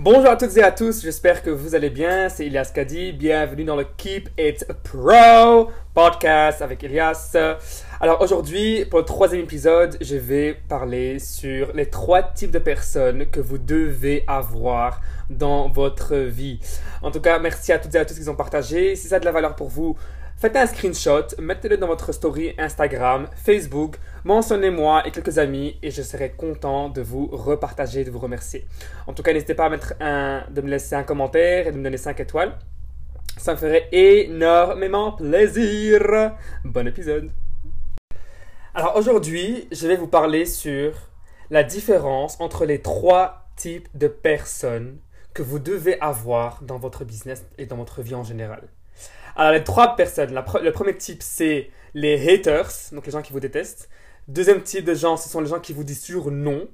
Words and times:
Bonjour 0.00 0.30
à 0.30 0.36
toutes 0.36 0.56
et 0.56 0.62
à 0.62 0.70
tous, 0.70 1.02
j'espère 1.02 1.42
que 1.42 1.50
vous 1.50 1.74
allez 1.74 1.90
bien. 1.90 2.28
C'est 2.28 2.46
Elias 2.46 2.70
Kadi. 2.72 3.10
Bienvenue 3.10 3.64
dans 3.64 3.74
le 3.74 3.82
Keep 3.82 4.28
It 4.38 4.64
Pro 4.84 5.70
podcast 5.92 6.62
avec 6.62 6.84
Elias. 6.84 7.36
Alors 8.00 8.20
aujourd'hui, 8.20 8.84
pour 8.84 9.00
le 9.00 9.04
troisième 9.04 9.40
épisode, 9.40 9.96
je 10.00 10.14
vais 10.14 10.56
parler 10.68 11.18
sur 11.18 11.72
les 11.72 11.86
trois 11.86 12.22
types 12.22 12.52
de 12.52 12.60
personnes 12.60 13.26
que 13.26 13.40
vous 13.40 13.58
devez 13.58 14.22
avoir 14.28 15.00
dans 15.30 15.68
votre 15.68 16.14
vie. 16.14 16.60
En 17.02 17.10
tout 17.10 17.20
cas, 17.20 17.40
merci 17.40 17.72
à 17.72 17.80
toutes 17.80 17.96
et 17.96 17.98
à 17.98 18.04
tous 18.04 18.20
qui 18.20 18.28
ont 18.28 18.36
partagé. 18.36 18.94
Si 18.94 19.08
ça 19.08 19.16
a 19.16 19.18
de 19.18 19.24
la 19.24 19.32
valeur 19.32 19.56
pour 19.56 19.68
vous, 19.68 19.96
Faites 20.40 20.54
un 20.54 20.66
screenshot, 20.66 21.34
mettez-le 21.40 21.78
dans 21.78 21.88
votre 21.88 22.12
story 22.12 22.54
Instagram, 22.58 23.26
Facebook, 23.34 23.96
mentionnez-moi 24.22 25.04
et 25.04 25.10
quelques 25.10 25.38
amis 25.38 25.76
et 25.82 25.90
je 25.90 26.00
serai 26.00 26.30
content 26.30 26.90
de 26.90 27.02
vous 27.02 27.26
repartager, 27.32 28.04
de 28.04 28.12
vous 28.12 28.20
remercier. 28.20 28.64
En 29.08 29.14
tout 29.14 29.24
cas, 29.24 29.32
n'hésitez 29.32 29.56
pas 29.56 29.68
à 29.98 30.48
me 30.48 30.70
laisser 30.70 30.94
un 30.94 31.02
commentaire 31.02 31.66
et 31.66 31.72
de 31.72 31.76
me 31.76 31.82
donner 31.82 31.96
5 31.96 32.20
étoiles. 32.20 32.56
Ça 33.36 33.54
me 33.54 33.56
ferait 33.56 33.88
énormément 33.90 35.10
plaisir. 35.10 36.34
Bon 36.64 36.86
épisode. 36.86 37.32
Alors 38.76 38.94
aujourd'hui, 38.94 39.66
je 39.72 39.88
vais 39.88 39.96
vous 39.96 40.06
parler 40.06 40.44
sur 40.44 40.92
la 41.50 41.64
différence 41.64 42.40
entre 42.40 42.64
les 42.64 42.80
trois 42.80 43.48
types 43.56 43.88
de 43.92 44.06
personnes 44.06 45.00
que 45.34 45.42
vous 45.42 45.58
devez 45.58 46.00
avoir 46.00 46.62
dans 46.62 46.78
votre 46.78 47.04
business 47.04 47.44
et 47.58 47.66
dans 47.66 47.76
votre 47.76 48.02
vie 48.02 48.14
en 48.14 48.22
général. 48.22 48.68
Alors, 49.36 49.52
les 49.52 49.64
trois 49.64 49.96
personnes. 49.96 50.34
le 50.34 50.72
premier 50.72 50.96
type, 50.96 51.22
c'est 51.22 51.70
les 51.94 52.28
haters, 52.28 52.70
donc 52.92 53.06
les 53.06 53.12
gens 53.12 53.22
qui 53.22 53.32
vous 53.32 53.40
détestent. 53.40 53.88
Deuxième 54.28 54.62
type 54.62 54.84
de 54.84 54.94
gens, 54.94 55.16
ce 55.16 55.28
sont 55.28 55.40
les 55.40 55.48
gens 55.48 55.58
qui 55.58 55.72
vous 55.72 55.84
disent 55.84 56.02
toujours 56.02 56.30
non. 56.30 56.68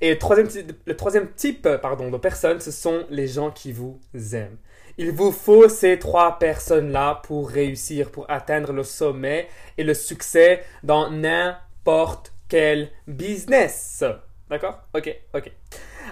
Et 0.00 0.10
le 0.10 0.18
troisième, 0.18 0.48
le 0.86 0.96
troisième 0.96 1.30
type 1.34 1.68
pardon, 1.80 2.10
de 2.10 2.16
personnes, 2.16 2.58
ce 2.60 2.72
sont 2.72 3.04
les 3.10 3.28
gens 3.28 3.52
qui 3.52 3.70
vous 3.70 4.00
aiment. 4.32 4.56
Il 4.98 5.12
vous 5.12 5.30
faut 5.30 5.68
ces 5.68 5.98
trois 5.98 6.38
personnes-là 6.38 7.20
pour 7.22 7.48
réussir, 7.48 8.10
pour 8.10 8.28
atteindre 8.28 8.72
le 8.72 8.82
sommet 8.82 9.46
et 9.78 9.84
le 9.84 9.94
succès 9.94 10.64
dans 10.82 11.10
n'importe 11.10 12.32
quel 12.48 12.90
business. 13.06 14.02
D'accord? 14.50 14.80
Ok, 14.94 15.14
ok. 15.34 15.52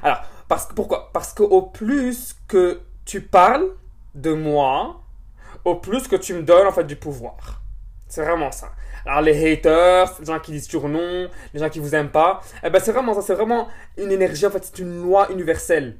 Alors, 0.03 0.21
parce, 0.49 0.69
pourquoi? 0.77 1.11
Parce 1.13 1.33
qu'au 1.33 1.63
plus 1.63 2.37
que 2.47 2.83
tu 3.05 3.21
parles 3.21 3.69
de 4.15 4.33
moi, 4.33 5.04
au 5.65 5.77
plus 5.77 6.09
que 6.09 6.17
tu 6.17 6.35
me 6.35 6.43
donnes 6.43 6.67
en 6.67 6.73
fait 6.73 6.85
du 6.85 6.97
pouvoir. 6.97 7.63
C'est 8.09 8.23
vraiment 8.23 8.53
ça. 8.53 8.73
Alors 9.07 9.23
les 9.23 9.53
haters, 9.53 10.15
les 10.21 10.27
gens 10.27 10.39
qui 10.39 10.53
disent 10.53 10.73
non, 10.75 11.29
les 11.53 11.61
gens 11.61 11.69
qui 11.69 11.79
vous 11.79 11.95
aiment 11.95 12.11
pas, 12.11 12.41
eh 12.63 12.71
ben 12.71 12.81
c'est 12.81 12.93
vraiment 12.93 13.15
ça, 13.15 13.23
c'est 13.23 13.35
vraiment 13.35 13.69
une 13.99 14.13
énergie 14.13 14.47
en 14.47 14.51
fait, 14.51 14.65
c'est 14.65 14.79
une 14.79 15.03
loi 15.03 15.31
universelle. 15.31 15.97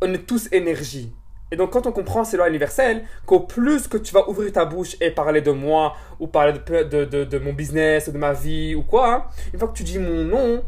On 0.00 0.12
est 0.12 0.26
tous 0.26 0.48
énergie. 0.52 1.12
Et 1.50 1.56
donc 1.56 1.70
quand 1.72 1.86
on 1.86 1.92
comprend 1.92 2.24
ces 2.24 2.36
lois 2.36 2.48
universelles, 2.48 3.04
qu'au 3.24 3.40
plus 3.40 3.88
que 3.88 3.96
tu 3.96 4.12
vas 4.12 4.28
ouvrir 4.28 4.52
ta 4.52 4.64
bouche 4.64 4.96
et 5.00 5.10
parler 5.10 5.40
de 5.40 5.52
moi, 5.52 5.94
ou 6.18 6.26
parler 6.26 6.52
de, 6.52 6.82
de, 6.82 7.04
de, 7.04 7.24
de 7.24 7.38
mon 7.38 7.52
business, 7.52 8.08
ou 8.08 8.12
de 8.12 8.18
ma 8.18 8.32
vie, 8.32 8.74
ou 8.74 8.82
quoi, 8.82 9.14
hein, 9.14 9.24
une 9.52 9.58
fois 9.58 9.68
que 9.68 9.76
tu 9.76 9.84
dis 9.84 9.98
mon 9.98 10.24
nom, 10.24 10.62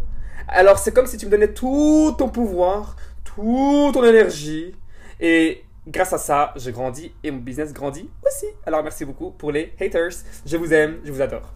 alors 0.46 0.78
c'est 0.78 0.92
comme 0.92 1.06
si 1.06 1.16
tu 1.16 1.26
me 1.26 1.30
donnais 1.30 1.52
tout 1.52 2.14
ton 2.16 2.28
pouvoir, 2.28 2.96
toute 3.24 3.94
ton 3.94 4.04
énergie, 4.04 4.74
et 5.20 5.64
grâce 5.88 6.12
à 6.12 6.18
ça, 6.18 6.52
je 6.56 6.70
grandis 6.70 7.14
et 7.24 7.30
mon 7.30 7.38
business 7.38 7.72
grandit 7.72 8.08
aussi. 8.26 8.46
Alors 8.66 8.82
merci 8.82 9.04
beaucoup 9.04 9.30
pour 9.32 9.50
les 9.50 9.74
haters. 9.80 10.12
Je 10.46 10.56
vous 10.56 10.72
aime, 10.72 11.00
je 11.04 11.10
vous 11.10 11.22
adore. 11.22 11.52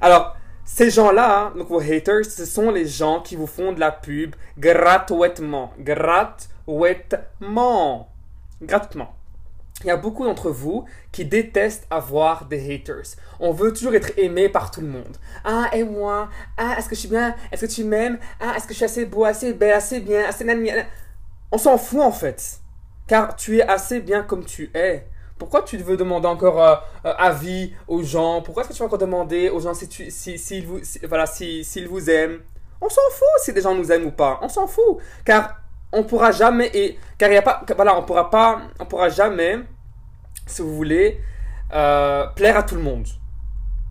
Alors, 0.00 0.36
ces 0.64 0.90
gens-là, 0.90 1.52
donc 1.56 1.68
vos 1.68 1.80
haters, 1.80 2.24
ce 2.24 2.44
sont 2.44 2.72
les 2.72 2.86
gens 2.86 3.20
qui 3.20 3.36
vous 3.36 3.46
font 3.46 3.72
de 3.72 3.80
la 3.80 3.92
pub 3.92 4.34
gratuitement. 4.58 5.72
Gratuitement. 5.78 8.08
Gratuitement. 8.60 9.12
Il 9.82 9.88
y 9.88 9.90
a 9.90 9.96
beaucoup 9.96 10.24
d'entre 10.24 10.50
vous 10.50 10.86
qui 11.12 11.24
détestent 11.24 11.86
avoir 11.90 12.46
des 12.46 12.74
haters. 12.74 13.14
On 13.38 13.52
veut 13.52 13.72
toujours 13.72 13.94
être 13.94 14.18
aimé 14.18 14.48
par 14.48 14.70
tout 14.70 14.80
le 14.80 14.88
monde. 14.88 15.16
Ah, 15.44 15.68
et 15.72 15.84
moi? 15.84 16.30
Ah, 16.56 16.74
est-ce 16.78 16.88
que 16.88 16.94
je 16.94 17.00
suis 17.00 17.10
bien? 17.10 17.36
Est-ce 17.52 17.66
que 17.66 17.70
tu 17.70 17.84
m'aimes? 17.84 18.18
Ah, 18.40 18.54
est-ce 18.56 18.66
que 18.66 18.72
je 18.72 18.78
suis 18.78 18.86
assez 18.86 19.04
beau, 19.04 19.24
assez 19.24 19.52
belle, 19.52 19.74
assez 19.74 20.00
bien, 20.00 20.26
assez... 20.26 20.44
On 21.52 21.58
s'en 21.58 21.78
fout 21.78 22.00
en 22.00 22.10
fait 22.10 22.58
car 23.06 23.36
tu 23.36 23.58
es 23.58 23.62
assez 23.62 24.00
bien 24.00 24.22
comme 24.22 24.44
tu 24.44 24.70
es. 24.74 25.06
Pourquoi 25.38 25.62
tu 25.62 25.76
veux 25.76 25.96
demander 25.96 26.28
encore 26.28 26.62
euh, 26.62 26.76
euh, 27.04 27.14
avis 27.18 27.74
aux 27.86 28.02
gens? 28.02 28.40
Pourquoi 28.40 28.62
est-ce 28.62 28.70
que 28.70 28.74
tu 28.74 28.80
vas 28.80 28.86
encore 28.86 28.98
demander 28.98 29.50
aux 29.50 29.60
gens 29.60 29.74
si 29.74 30.10
si, 30.10 30.60
vous, 30.62 30.80
voilà, 31.08 31.26
s'ils 31.26 31.88
vous 31.88 32.10
aiment? 32.10 32.40
On 32.80 32.88
s'en 32.88 33.02
fout 33.10 33.28
si 33.42 33.52
des 33.52 33.60
gens 33.60 33.74
nous 33.74 33.90
aiment 33.92 34.06
ou 34.06 34.10
pas. 34.10 34.38
On 34.42 34.48
s'en 34.48 34.66
fout, 34.66 34.98
car 35.24 35.60
on 35.92 36.04
pourra 36.04 36.32
jamais 36.32 36.70
et 36.74 36.98
car 37.18 37.30
il 37.30 37.36
a 37.36 37.42
pas, 37.42 37.62
voilà, 37.74 37.98
on 37.98 38.02
pourra 38.02 38.30
pas, 38.30 38.62
on 38.80 38.86
pourra 38.86 39.08
jamais, 39.08 39.58
si 40.46 40.62
vous 40.62 40.74
voulez, 40.74 41.20
euh, 41.72 42.26
plaire 42.28 42.56
à 42.56 42.62
tout 42.62 42.74
le 42.74 42.82
monde. 42.82 43.06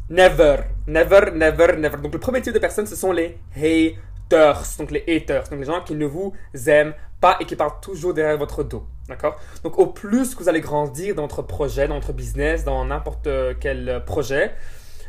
Never, 0.10 0.58
never, 0.88 1.32
never, 1.32 1.78
never. 1.78 1.98
Donc 1.98 2.14
le 2.14 2.20
premier 2.20 2.42
type 2.42 2.54
de 2.54 2.60
personnes, 2.60 2.86
ce 2.86 2.96
sont 2.96 3.12
les 3.12 3.40
haters, 3.56 4.62
donc 4.78 4.92
les 4.92 5.04
haters, 5.08 5.48
donc 5.50 5.60
les 5.60 5.66
gens 5.66 5.82
qui 5.82 5.96
ne 5.96 6.06
vous 6.06 6.34
aiment 6.68 6.94
pas 7.22 7.38
et 7.40 7.46
qui 7.46 7.56
parlent 7.56 7.80
toujours 7.82 8.14
derrière 8.14 8.38
votre 8.38 8.64
dos. 8.64 8.86
D'accord? 9.08 9.36
Donc, 9.64 9.78
au 9.78 9.88
plus 9.88 10.34
que 10.34 10.40
vous 10.42 10.50
allez 10.50 10.62
grandir 10.62 11.16
dans 11.16 11.24
votre 11.24 11.42
projet, 11.42 11.88
dans 11.88 11.96
votre 11.96 12.14
business, 12.14 12.64
dans 12.64 12.84
n'importe 12.86 13.28
quel 13.60 14.04
projet, 14.06 14.54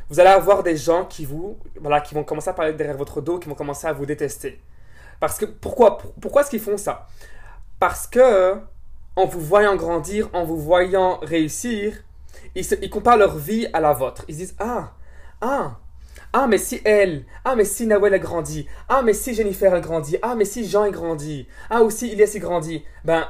vous 0.09 0.21
allez 0.21 0.31
avoir 0.31 0.62
des 0.62 0.77
gens 0.77 1.05
qui 1.05 1.25
vous, 1.25 1.59
voilà, 1.81 2.00
qui 2.00 2.15
vont 2.15 2.22
commencer 2.22 2.50
à 2.50 2.53
parler 2.53 2.72
derrière 2.75 2.97
votre 2.97 3.21
dos, 3.21 3.39
qui 3.39 3.49
vont 3.49 3.55
commencer 3.55 3.87
à 3.87 3.93
vous 3.93 4.06
détester. 4.06 4.61
Parce 5.19 5.39
que, 5.39 5.47
pourquoi, 5.47 5.99
pourquoi 6.21 6.43
est-ce 6.43 6.50
qu'ils 6.50 6.61
font 6.61 6.77
ça? 6.77 7.06
Parce 7.81 8.06
que, 8.06 8.55
en 9.16 9.25
vous 9.25 9.41
voyant 9.41 9.75
grandir, 9.77 10.28
en 10.33 10.45
vous 10.45 10.59
voyant 10.59 11.19
réussir, 11.22 11.95
ils, 12.55 12.66
ils 12.83 12.91
comparent 12.91 13.16
leur 13.16 13.37
vie 13.37 13.66
à 13.72 13.81
la 13.81 13.93
vôtre. 13.93 14.25
Ils 14.28 14.37
disent, 14.37 14.56
ah, 14.59 14.93
ah, 15.41 15.78
ah, 16.32 16.47
mais 16.47 16.59
si 16.59 16.81
elle, 16.84 17.25
ah, 17.44 17.56
mais 17.56 17.65
si 17.65 17.87
Nawel 17.87 18.15
a 18.15 18.19
grandi, 18.19 18.66
ah, 18.88 19.03
mais 19.03 19.12
si 19.12 19.34
Jennifer 19.34 19.72
a 19.72 19.81
grandi, 19.81 20.16
ah, 20.22 20.34
mais 20.34 20.44
si 20.44 20.69
Jean 20.69 20.82
a 20.82 20.91
grandi, 20.91 21.47
ah, 21.71 21.82
aussi 21.82 22.09
Ilias 22.09 22.32
a 22.34 22.38
grandi, 22.38 22.84
ben, 23.04 23.27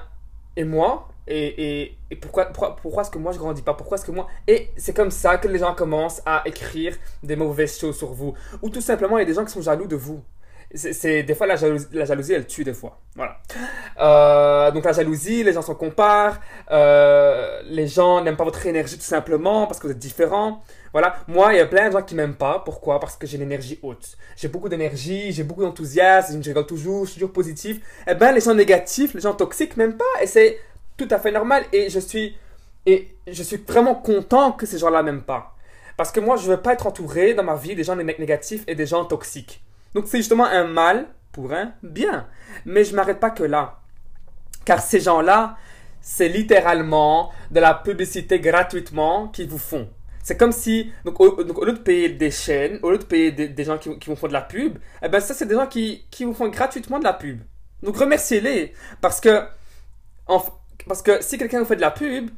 et 0.56 0.64
moi 0.64 1.08
et, 1.28 1.96
et, 2.10 2.16
pourquoi, 2.16 2.46
pourquoi, 2.46 2.76
pourquoi 2.76 3.02
est-ce 3.02 3.10
que 3.10 3.18
moi 3.18 3.32
je 3.32 3.38
grandis 3.38 3.62
pas? 3.62 3.74
Pourquoi 3.74 3.96
est-ce 3.96 4.06
que 4.06 4.12
moi... 4.12 4.28
Et 4.46 4.70
c'est 4.76 4.94
comme 4.94 5.10
ça 5.10 5.38
que 5.38 5.48
les 5.48 5.58
gens 5.58 5.74
commencent 5.74 6.22
à 6.24 6.42
écrire 6.44 6.96
des 7.22 7.34
mauvaises 7.34 7.78
choses 7.78 7.96
sur 7.96 8.12
vous. 8.12 8.34
Ou 8.62 8.70
tout 8.70 8.80
simplement, 8.80 9.18
il 9.18 9.22
y 9.22 9.24
a 9.24 9.26
des 9.26 9.34
gens 9.34 9.44
qui 9.44 9.52
sont 9.52 9.62
jaloux 9.62 9.88
de 9.88 9.96
vous. 9.96 10.22
C'est, 10.74 11.22
des 11.22 11.34
fois, 11.34 11.46
la 11.46 11.56
jalousie, 11.56 11.86
la 11.92 12.04
jalousie, 12.04 12.32
elle 12.32 12.46
tue 12.46 12.64
des 12.64 12.74
fois. 12.74 13.00
Voilà. 13.14 13.38
Euh, 14.00 14.70
donc 14.72 14.84
la 14.84 14.92
jalousie, 14.92 15.42
les 15.42 15.52
gens 15.52 15.62
s'en 15.62 15.74
comparent. 15.74 16.38
Euh, 16.70 17.62
les 17.66 17.86
gens 17.86 18.22
n'aiment 18.22 18.36
pas 18.36 18.44
votre 18.44 18.64
énergie 18.66 18.96
tout 18.96 19.04
simplement 19.04 19.66
parce 19.66 19.80
que 19.80 19.86
vous 19.86 19.92
êtes 19.92 19.98
différent. 19.98 20.62
Voilà. 20.92 21.16
Moi, 21.28 21.54
il 21.54 21.56
y 21.58 21.60
a 21.60 21.66
plein 21.66 21.88
de 21.88 21.92
gens 21.92 22.02
qui 22.02 22.14
m'aiment 22.14 22.34
pas. 22.34 22.62
Pourquoi? 22.64 23.00
Parce 23.00 23.16
que 23.16 23.26
j'ai 23.26 23.38
l'énergie 23.38 23.78
haute. 23.82 24.16
J'ai 24.36 24.48
beaucoup 24.48 24.68
d'énergie, 24.68 25.32
j'ai 25.32 25.42
beaucoup 25.44 25.62
d'enthousiasme, 25.62 26.42
je 26.42 26.48
rigole 26.48 26.66
toujours, 26.66 27.04
je 27.04 27.10
suis 27.12 27.20
toujours 27.20 27.32
positif. 27.32 27.80
Eh 28.06 28.14
ben, 28.14 28.32
les 28.32 28.40
gens 28.40 28.54
négatifs, 28.54 29.14
les 29.14 29.20
gens 29.20 29.34
toxiques 29.34 29.76
m'aiment 29.76 29.96
pas. 29.96 30.22
Et 30.22 30.26
c'est 30.26 30.58
tout 30.96 31.08
à 31.10 31.18
fait 31.18 31.32
normal. 31.32 31.64
Et 31.72 31.90
je 31.90 32.00
suis, 32.00 32.36
et 32.86 33.16
je 33.26 33.42
suis 33.42 33.56
vraiment 33.56 33.94
content 33.94 34.52
que 34.52 34.66
ces 34.66 34.78
gens-là 34.78 35.02
m'aiment 35.02 35.22
pas. 35.22 35.54
Parce 35.96 36.12
que 36.12 36.20
moi, 36.20 36.36
je 36.36 36.50
veux 36.50 36.60
pas 36.60 36.74
être 36.74 36.86
entouré 36.86 37.34
dans 37.34 37.42
ma 37.42 37.56
vie 37.56 37.74
des 37.74 37.84
gens 37.84 37.96
négatifs 37.96 38.64
et 38.66 38.74
des 38.74 38.86
gens 38.86 39.04
toxiques. 39.04 39.62
Donc 39.94 40.04
c'est 40.08 40.18
justement 40.18 40.44
un 40.44 40.64
mal 40.64 41.06
pour 41.32 41.52
un 41.52 41.72
bien. 41.82 42.26
Mais 42.64 42.84
je 42.84 42.94
m'arrête 42.94 43.18
pas 43.18 43.30
que 43.30 43.44
là. 43.44 43.80
Car 44.64 44.82
ces 44.82 45.00
gens-là, 45.00 45.56
c'est 46.00 46.28
littéralement 46.28 47.32
de 47.50 47.60
la 47.60 47.74
publicité 47.74 48.40
gratuitement 48.40 49.28
qu'ils 49.28 49.48
vous 49.48 49.58
font. 49.58 49.88
C'est 50.26 50.36
comme 50.36 50.50
si, 50.50 50.90
donc 51.04 51.20
au, 51.20 51.40
lieu 51.40 51.72
de 51.72 51.78
payer 51.78 52.08
des 52.08 52.32
chaînes, 52.32 52.80
au 52.82 52.90
lieu 52.90 52.98
de 52.98 53.04
payer 53.04 53.30
des, 53.30 53.64
gens 53.64 53.78
qui, 53.78 53.96
vous 54.08 54.16
font 54.16 54.26
de 54.26 54.32
la 54.32 54.40
pub, 54.40 54.76
eh 55.00 55.08
ben 55.08 55.20
ça 55.20 55.34
c'est 55.34 55.46
des 55.46 55.54
gens 55.54 55.68
qui, 55.68 56.04
qui 56.10 56.24
vous 56.24 56.34
font 56.34 56.48
gratuitement 56.48 56.98
de 56.98 57.04
la 57.04 57.12
pub. 57.12 57.42
Donc 57.84 57.96
remerciez-les. 57.96 58.72
Parce 59.00 59.20
que, 59.20 59.44
parce 60.88 61.00
que 61.02 61.22
si 61.22 61.38
quelqu'un 61.38 61.60
vous 61.60 61.64
fait 61.64 61.76
de 61.76 61.80
la 61.80 61.92
pub, 61.92 62.30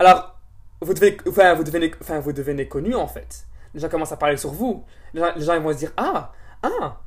alors 0.00 0.36
vous, 0.80 0.94
devez, 0.94 1.16
enfin, 1.28 1.54
vous, 1.54 1.62
devenez, 1.62 1.92
enfin, 2.00 2.18
vous 2.18 2.32
devenez 2.32 2.66
connu 2.66 2.96
en 2.96 3.06
fait. 3.06 3.44
Les 3.72 3.78
gens 3.78 3.88
commencent 3.88 4.10
à 4.10 4.16
parler 4.16 4.36
sur 4.36 4.50
vous. 4.50 4.84
Les 5.14 5.20
gens, 5.20 5.54
ils 5.54 5.60
vont 5.60 5.72
se 5.72 5.78
dire 5.78 5.92
Ah, 5.96 6.32
ah, 6.64 7.02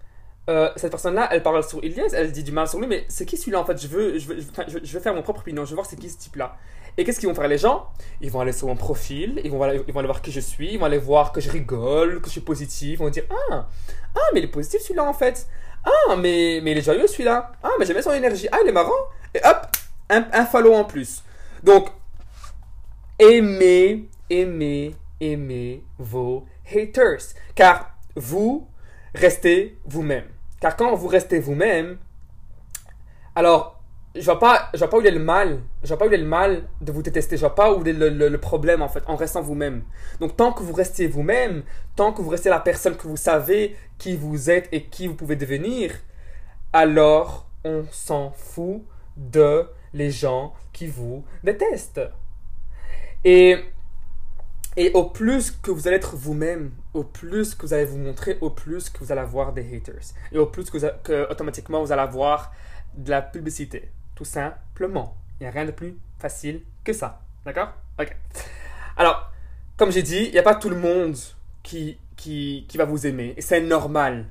euh, 0.49 0.69
cette 0.77 0.91
personne-là, 0.91 1.27
elle 1.31 1.43
parle 1.43 1.61
sur 1.61 1.83
Ilyes, 1.83 2.13
elle 2.13 2.31
dit 2.31 2.43
du 2.43 2.53
mal 2.53 2.69
sur 2.69 2.79
lui, 2.79 2.87
mais 2.87 3.03
c'est 3.09 3.25
qui 3.25 3.35
celui-là 3.35 3.59
en 3.59 3.65
fait? 3.65 3.81
Je 3.81 3.87
veux, 3.89 4.17
je, 4.17 4.27
veux, 4.29 4.37
je, 4.39 4.93
veux, 4.93 4.99
faire 5.01 5.13
mon 5.13 5.23
propre 5.23 5.41
opinion, 5.41 5.65
je 5.65 5.71
veux 5.71 5.75
voir 5.75 5.87
c'est 5.87 5.99
qui 5.99 6.09
ce 6.09 6.17
type-là. 6.17 6.55
Et 6.97 7.03
qu'est-ce 7.03 7.19
qu'ils 7.19 7.27
vont 7.27 7.35
faire 7.35 7.47
les 7.47 7.57
gens? 7.57 7.89
Ils 8.21 8.31
vont 8.31 8.39
aller 8.39 8.53
sur 8.53 8.67
mon 8.67 8.75
profil, 8.75 9.41
ils 9.43 9.51
vont, 9.51 9.61
aller 9.61 9.83
voir 9.87 10.21
qui 10.21 10.31
je 10.31 10.39
suis, 10.39 10.73
ils 10.73 10.79
vont 10.79 10.85
aller 10.85 10.97
voir 10.97 11.31
que 11.31 11.41
je 11.41 11.51
rigole, 11.51 12.21
que 12.21 12.27
je 12.27 12.31
suis 12.31 12.41
positif, 12.41 12.93
ils 12.93 12.97
vont 12.97 13.09
dire 13.09 13.25
Ah, 13.29 13.67
ah 14.15 14.19
mais 14.33 14.39
il 14.39 14.45
est 14.45 14.49
positif 14.49 14.81
celui-là 14.81 15.03
en 15.03 15.13
fait. 15.13 15.47
Ah, 15.85 16.15
mais, 16.15 16.61
mais 16.63 16.71
il 16.71 16.77
est 16.77 16.81
joyeux 16.81 17.07
celui-là. 17.07 17.51
Ah, 17.61 17.71
mais 17.77 17.85
j'aime 17.85 18.01
son 18.01 18.11
énergie. 18.11 18.47
Ah, 18.51 18.57
il 18.63 18.69
est 18.69 18.73
marrant. 18.73 18.91
Et 19.33 19.39
hop, 19.43 19.67
un, 20.09 20.25
un 20.31 20.65
en 20.71 20.83
plus. 20.85 21.23
Donc, 21.63 21.89
aimez, 23.19 24.09
aimez, 24.29 24.95
aimez 25.19 25.83
vos 25.99 26.45
haters. 26.73 27.21
Car 27.53 27.95
vous, 28.15 28.67
restez 29.13 29.77
vous-même. 29.85 30.25
Car 30.59 30.75
quand 30.75 30.95
vous 30.95 31.07
restez 31.07 31.39
vous-même, 31.39 31.97
alors 33.35 33.74
je 34.15 34.23
vois 34.23 34.39
pas, 34.39 34.69
je 34.73 34.79
vois 34.79 34.89
pas 34.89 34.99
le 34.99 35.19
mal. 35.19 35.59
Je 35.83 35.89
vois 35.89 35.97
pas 35.97 36.05
est 36.05 36.17
le 36.17 36.25
mal 36.25 36.63
de 36.81 36.91
vous 36.91 37.01
détester. 37.01 37.35
Je 37.35 37.41
vois 37.41 37.55
pas 37.55 37.71
est 37.85 37.93
le, 37.93 38.09
le, 38.09 38.37
problème 38.37 38.81
en 38.81 38.87
fait, 38.87 39.03
en 39.07 39.15
restant 39.15 39.41
vous-même. 39.41 39.83
Donc 40.19 40.37
tant 40.37 40.53
que 40.53 40.63
vous 40.63 40.73
restez 40.73 41.07
vous-même, 41.07 41.63
tant 41.95 42.13
que 42.13 42.21
vous 42.21 42.29
restez 42.29 42.49
la 42.49 42.59
personne 42.59 42.95
que 42.95 43.07
vous 43.07 43.17
savez 43.17 43.75
qui 43.97 44.15
vous 44.15 44.49
êtes 44.49 44.69
et 44.71 44.85
qui 44.85 45.07
vous 45.07 45.15
pouvez 45.15 45.35
devenir, 45.35 45.91
alors 46.71 47.47
on 47.63 47.85
s'en 47.91 48.31
fout 48.31 48.83
de 49.17 49.67
les 49.93 50.11
gens 50.11 50.53
qui 50.71 50.87
vous 50.87 51.25
détestent. 51.43 52.01
Et 53.23 53.57
au 54.93 55.05
plus 55.05 55.51
que 55.51 55.71
vous 55.71 55.87
allez 55.87 55.97
être 55.97 56.15
vous-même, 56.15 56.71
au 56.93 57.03
plus 57.03 57.55
que 57.55 57.65
vous 57.65 57.73
allez 57.73 57.85
vous 57.85 57.97
montrer, 57.97 58.37
au 58.41 58.49
plus 58.49 58.89
que 58.89 58.99
vous 58.99 59.11
allez 59.11 59.21
avoir 59.21 59.51
des 59.51 59.75
haters. 59.75 60.13
Et 60.31 60.37
au 60.37 60.45
plus 60.45 60.69
que 60.69 61.31
automatiquement 61.31 61.81
vous 61.81 61.91
allez 61.91 62.01
avoir 62.01 62.53
de 62.95 63.09
la 63.09 63.21
publicité. 63.21 63.89
Tout 64.15 64.25
simplement. 64.25 65.17
Il 65.39 65.43
n'y 65.43 65.47
a 65.47 65.51
rien 65.51 65.65
de 65.65 65.71
plus 65.71 65.97
facile 66.19 66.61
que 66.83 66.93
ça. 66.93 67.21
D'accord? 67.45 67.73
Ok. 67.99 68.15
Alors, 68.97 69.31
comme 69.77 69.91
j'ai 69.91 70.03
dit, 70.03 70.25
il 70.25 70.31
n'y 70.31 70.39
a 70.39 70.43
pas 70.43 70.55
tout 70.55 70.69
le 70.69 70.77
monde 70.77 71.17
qui, 71.63 71.97
qui, 72.15 72.65
qui 72.67 72.77
va 72.77 72.85
vous 72.85 73.05
aimer. 73.05 73.33
Et 73.37 73.41
c'est 73.41 73.61
normal. 73.61 74.25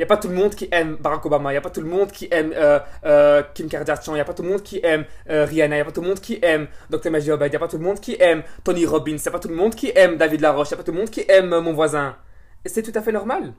n'y 0.00 0.04
a 0.04 0.06
pas 0.06 0.16
tout 0.16 0.28
le 0.28 0.34
monde 0.34 0.54
qui 0.54 0.66
aime 0.72 0.96
Barack 0.96 1.26
Obama. 1.26 1.50
Il 1.50 1.54
n'y 1.54 1.58
a 1.58 1.60
pas 1.60 1.68
tout 1.68 1.82
le 1.82 1.88
monde 1.88 2.10
qui 2.10 2.26
aime 2.30 2.54
euh, 2.56 2.78
euh, 3.04 3.42
Kim 3.52 3.68
Kardashian. 3.68 4.14
Il 4.14 4.16
n'y 4.16 4.22
a 4.22 4.24
pas 4.24 4.32
tout 4.32 4.42
le 4.42 4.48
monde 4.48 4.62
qui 4.62 4.80
aime 4.82 5.04
euh, 5.28 5.44
Rihanna. 5.44 5.76
Il 5.76 5.78
n'y 5.78 5.82
a 5.82 5.84
pas 5.84 5.92
tout 5.92 6.00
le 6.00 6.08
monde 6.08 6.20
qui 6.20 6.38
aime 6.40 6.68
Dr. 6.88 7.10
Majid 7.10 7.30
Obed. 7.32 7.48
Il 7.48 7.50
n'y 7.50 7.56
a 7.56 7.58
pas 7.58 7.68
tout 7.68 7.76
le 7.76 7.84
monde 7.84 8.00
qui 8.00 8.16
aime 8.18 8.42
Tony 8.64 8.86
Robbins. 8.86 9.10
Il 9.10 9.16
n'y 9.16 9.28
a 9.28 9.30
pas 9.30 9.38
tout 9.38 9.48
le 9.48 9.54
monde 9.54 9.74
qui 9.74 9.92
aime 9.94 10.16
David 10.16 10.40
Laroche. 10.40 10.70
Il 10.70 10.72
n'y 10.72 10.74
a 10.74 10.78
pas 10.78 10.84
tout 10.84 10.92
le 10.92 10.98
monde 10.98 11.10
qui 11.10 11.24
aime 11.28 11.58
mon 11.60 11.74
voisin. 11.74 12.16
Et 12.64 12.70
c'est 12.70 12.82
tout 12.82 12.98
à 12.98 13.02
fait 13.02 13.12
normal. 13.12 13.52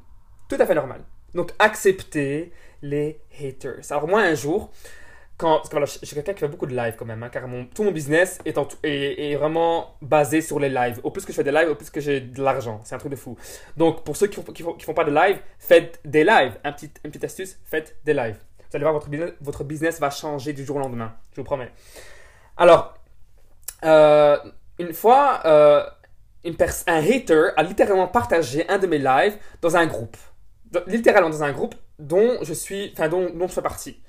Tout 0.50 0.58
à 0.60 0.66
fait 0.66 0.74
normal. 0.74 1.02
Donc, 1.36 1.52
acceptez 1.60 2.52
les 2.82 3.22
haters. 3.40 3.92
Alors, 3.92 4.08
moi, 4.08 4.22
un 4.22 4.34
jour, 4.34 4.72
quand, 5.38 5.64
voilà, 5.72 5.86
je 5.86 6.06
suis 6.06 6.16
quelqu'un 6.16 6.34
qui 6.34 6.40
fait 6.40 6.48
beaucoup 6.48 6.68
de 6.68 6.76
live 6.76 6.96
quand 6.98 7.06
même, 7.06 7.24
hein, 7.24 7.30
car 7.30 7.44
tout 7.74 7.84
mon 7.84 7.92
business 7.92 8.40
est, 8.46 9.36
vraiment 9.36 9.96
basé 10.02 10.42
sur 10.42 10.60
les 10.60 10.70
lives. 10.70 11.00
Au 11.04 11.10
plus 11.10 11.26
que 11.26 11.32
je 11.32 11.38
fais 11.38 11.44
des 11.44 11.52
lives, 11.52 11.70
au 11.70 11.76
plus 11.76 11.90
que 11.90 12.00
j'ai 12.00 12.22
de 12.22 12.44
l'argent. 12.44 12.80
C'est 12.84 12.94
un 12.94 13.00
truc 13.00 13.12
de 13.12 13.18
fou. 13.18 13.36
Donc, 13.76 14.04
pour 14.04 14.16
ceux 14.16 14.28
qui 14.28 14.40
qui 14.54 14.64
font, 14.64 14.94
pas 14.94 15.04
de 15.04 15.12
live, 15.12 15.40
faites 15.58 16.00
des 16.06 16.24
lives. 16.24 16.58
Un 16.64 16.72
petit, 16.74 16.92
une 17.04 17.10
petite 17.10 17.24
astuce, 17.24 17.58
faites 17.66 17.98
des 18.06 18.14
lives. 18.14 18.38
Vous 18.70 18.76
allez 18.76 18.84
voir, 18.84 18.94
votre 18.94 19.10
business, 19.10 19.32
votre 19.42 19.64
business 19.64 20.00
va 20.00 20.10
changer 20.10 20.54
du 20.54 20.64
jour 20.64 20.78
au 20.78 20.80
lendemain. 20.80 21.14
Je 21.32 21.42
vous 21.42 21.44
promets. 21.44 21.72
Alors, 22.56 22.94
euh, 23.84 24.38
une 24.80 24.94
fois, 24.94 25.42
euh, 25.46 25.84
un 26.46 27.04
hater 27.04 27.50
a 27.58 27.64
littéralement 27.64 28.08
partagé 28.08 28.68
un 28.70 28.78
de 28.78 28.88
mes 28.88 29.00
lives 29.00 29.38
dans 29.62 29.76
un 29.76 29.86
groupe. 29.88 30.18
Littéralement 30.88 31.30
dans 31.30 31.44
un 31.44 31.52
groupe 31.52 31.76
dont 32.00 32.38
je 32.44 32.54
suis, 32.54 32.92
enfin, 32.94 33.10
dont, 33.10 33.30
dont 33.30 33.48
je 33.48 33.54
fais 33.54 33.62
partie. 33.62 34.02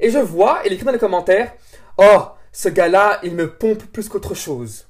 Et 0.00 0.10
je 0.10 0.18
vois, 0.18 0.60
il 0.64 0.72
écrit 0.72 0.84
dans 0.84 0.92
les 0.92 0.98
commentaires, 0.98 1.52
oh, 1.98 2.22
ce 2.52 2.68
gars-là, 2.68 3.20
il 3.22 3.34
me 3.34 3.52
pompe 3.52 3.84
plus 3.84 4.08
qu'autre 4.08 4.34
chose. 4.34 4.86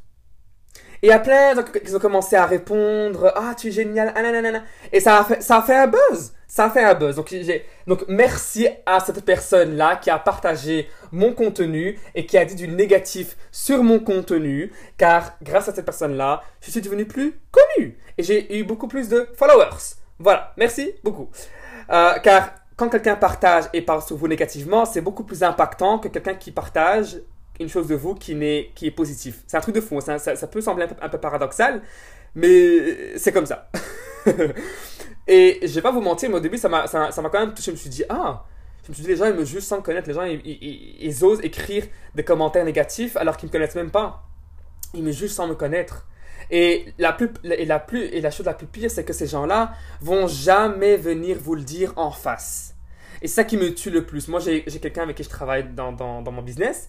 Et 1.05 1.13
a 1.13 1.19
plein 1.19 1.63
qui 1.63 1.95
ont 1.95 1.99
commencé 1.99 2.35
à 2.35 2.47
répondre, 2.47 3.31
ah, 3.37 3.55
tu 3.55 3.69
es 3.69 3.71
génial, 3.71 4.15
ah. 4.17 4.63
Et 4.91 5.01
ça 5.01 5.19
a 5.19 5.25
fait, 5.25 5.43
ça 5.43 5.59
a 5.59 5.63
fait 5.63 5.77
un 5.77 5.87
buzz. 5.87 6.33
Ça 6.49 6.65
a 6.65 6.71
fait 6.71 6.83
un 6.83 6.95
buzz. 6.95 7.17
Donc, 7.17 7.35
donc, 7.87 8.05
merci 8.09 8.69
à 8.87 9.01
cette 9.01 9.23
personne-là 9.23 9.97
qui 9.97 10.09
a 10.09 10.19
partagé 10.19 10.89
mon 11.13 11.35
contenu 11.35 11.99
et 12.15 12.25
qui 12.25 12.39
a 12.39 12.47
dit 12.47 12.55
du 12.55 12.69
négatif 12.69 13.37
sur 13.53 13.83
mon 13.83 13.99
contenu, 13.99 14.73
car 14.97 15.37
grâce 15.43 15.69
à 15.69 15.75
cette 15.75 15.85
personne-là, 15.85 16.43
je 16.63 16.71
suis 16.71 16.81
devenu 16.81 17.05
plus 17.05 17.39
connu. 17.51 17.99
Et 18.17 18.23
j'ai 18.23 18.57
eu 18.59 18.65
beaucoup 18.65 18.89
plus 18.89 19.11
de 19.11 19.29
followers. 19.37 19.97
Voilà. 20.19 20.55
Merci 20.57 20.93
beaucoup. 21.03 21.29
Euh, 21.91 22.15
car 22.23 22.55
quand 22.77 22.89
quelqu'un 22.89 23.17
partage 23.17 23.65
et 23.73 23.83
parle 23.83 24.03
sur 24.03 24.17
vous 24.17 24.29
négativement, 24.29 24.85
c'est 24.85 25.01
beaucoup 25.01 25.25
plus 25.25 25.43
impactant 25.43 25.99
que 25.99 26.09
quelqu'un 26.09 26.35
qui 26.35 26.51
partage 26.51 27.21
une 27.61 27.69
chose 27.69 27.87
de 27.87 27.95
vous 27.95 28.15
qui, 28.15 28.35
n'est, 28.35 28.71
qui 28.75 28.87
est 28.87 28.91
positif. 28.91 29.43
C'est 29.47 29.57
un 29.57 29.61
truc 29.61 29.75
de 29.77 29.81
fou, 29.81 30.01
ça, 30.01 30.19
ça- 30.19 30.47
peut 30.49 30.61
sembler 30.61 30.87
un 31.01 31.09
peu, 31.09 31.19
paradoxal, 31.19 31.83
mais 32.35 33.17
c'est 33.17 33.33
comme 33.33 33.47
ça. 33.47 33.71
et 35.29 35.61
je 35.63 35.73
vais 35.75 35.83
pas 35.83 35.93
vous 35.93 36.01
mentir, 36.01 36.31
mais 36.31 36.37
au 36.37 36.41
début, 36.41 36.59
ça 36.59 36.69
m'a, 36.69 36.87
quand 36.89 37.33
même 37.41 37.55
touché. 37.55 37.67
Je 37.67 37.71
me 37.73 37.77
suis 37.77 37.91
dit, 37.91 38.05
ah, 38.09 38.45
je 38.83 38.89
me 38.89 38.95
suis 38.95 39.05
dit, 39.05 39.11
les 39.11 39.17
gens, 39.17 39.27
ils 39.27 39.35
me 39.35 39.45
jugent 39.45 39.63
sans 39.63 39.77
me 39.77 39.83
connaître. 39.83 40.09
Les 40.09 40.15
gens, 40.15 40.25
ils 40.25 41.25
osent 41.25 41.41
écrire 41.45 41.85
des 42.17 42.25
commentaires 42.25 42.65
négatifs 42.65 43.17
alors 43.17 43.37
qu'ils 43.37 43.49
me 43.49 43.53
connaissent 43.53 43.77
même 43.77 43.91
pas. 43.93 44.25
Ils 44.95 45.05
me 45.05 45.13
jugent 45.13 45.31
sans 45.31 45.47
me 45.47 45.55
connaître. 45.55 46.07
Et 46.51 46.87
la, 46.99 47.13
plus, 47.13 47.31
et, 47.45 47.65
la 47.65 47.79
plus, 47.79 48.05
et 48.05 48.21
la 48.21 48.31
chose 48.31 48.47
la 48.47 48.55
plus 48.55 48.67
pire, 48.67 48.91
c'est 48.91 49.05
que 49.05 49.13
ces 49.13 49.27
gens-là 49.27 49.73
vont 50.01 50.27
jamais 50.27 50.97
venir 50.97 51.39
vous 51.41 51.55
le 51.55 51.63
dire 51.63 51.93
en 51.97 52.11
face. 52.11 52.75
Et 53.23 53.29
c'est 53.29 53.37
ça 53.37 53.45
qui 53.45 53.57
me 53.57 53.75
tue 53.75 53.91
le 53.91 54.05
plus. 54.05 54.29
Moi, 54.29 54.41
j'ai 54.41 54.63
quelqu'un 54.63 55.03
avec 55.03 55.17
qui 55.17 55.23
je 55.23 55.29
travaille 55.29 55.65
dans, 55.75 55.93
dans, 55.93 56.31
mon 56.31 56.43
business. 56.43 56.89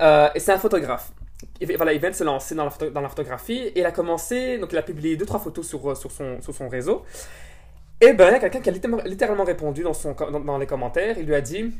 euh, 0.00 0.28
et 0.34 0.40
c'est 0.40 0.52
un 0.52 0.58
photographe. 0.58 1.12
Il, 1.60 1.76
voilà, 1.76 1.92
il 1.92 2.00
vient 2.00 2.10
de 2.10 2.14
se 2.14 2.24
lancer 2.24 2.54
dans 2.54 2.64
la, 2.64 2.90
dans 2.90 3.00
la 3.00 3.08
photographie. 3.08 3.58
Et 3.74 3.80
il 3.80 3.86
a 3.86 3.92
commencé, 3.92 4.58
donc 4.58 4.72
il 4.72 4.78
a 4.78 4.82
publié 4.82 5.16
deux, 5.16 5.26
trois 5.26 5.40
photos 5.40 5.66
sur, 5.66 5.90
euh, 5.90 5.94
sur, 5.94 6.10
son, 6.10 6.40
sur 6.40 6.54
son 6.54 6.68
réseau. 6.68 7.04
Et 8.00 8.12
ben, 8.12 8.28
il 8.28 8.32
y 8.32 8.34
a 8.34 8.38
quelqu'un 8.38 8.60
qui 8.60 8.68
a 8.68 8.72
littéralement, 9.04 9.44
répondu 9.44 9.82
dans, 9.82 9.92
son, 9.92 10.14
dans, 10.14 10.58
les 10.58 10.66
commentaires. 10.66 11.18
Il 11.18 11.26
lui 11.26 11.34
a 11.34 11.40
dit 11.40 11.72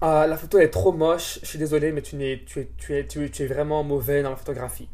Ah, 0.00 0.26
La 0.26 0.36
photo 0.36 0.58
est 0.58 0.70
trop 0.70 0.92
moche, 0.92 1.38
je 1.42 1.46
suis 1.46 1.58
désolé, 1.58 1.92
mais 1.92 2.02
tu, 2.02 2.20
es, 2.22 2.42
tu, 2.44 2.60
es, 2.60 2.68
tu, 2.76 3.24
es, 3.24 3.28
tu 3.30 3.42
es 3.42 3.46
vraiment 3.46 3.84
mauvais 3.84 4.22
dans 4.22 4.30
la 4.30 4.36
photographie. 4.36 4.88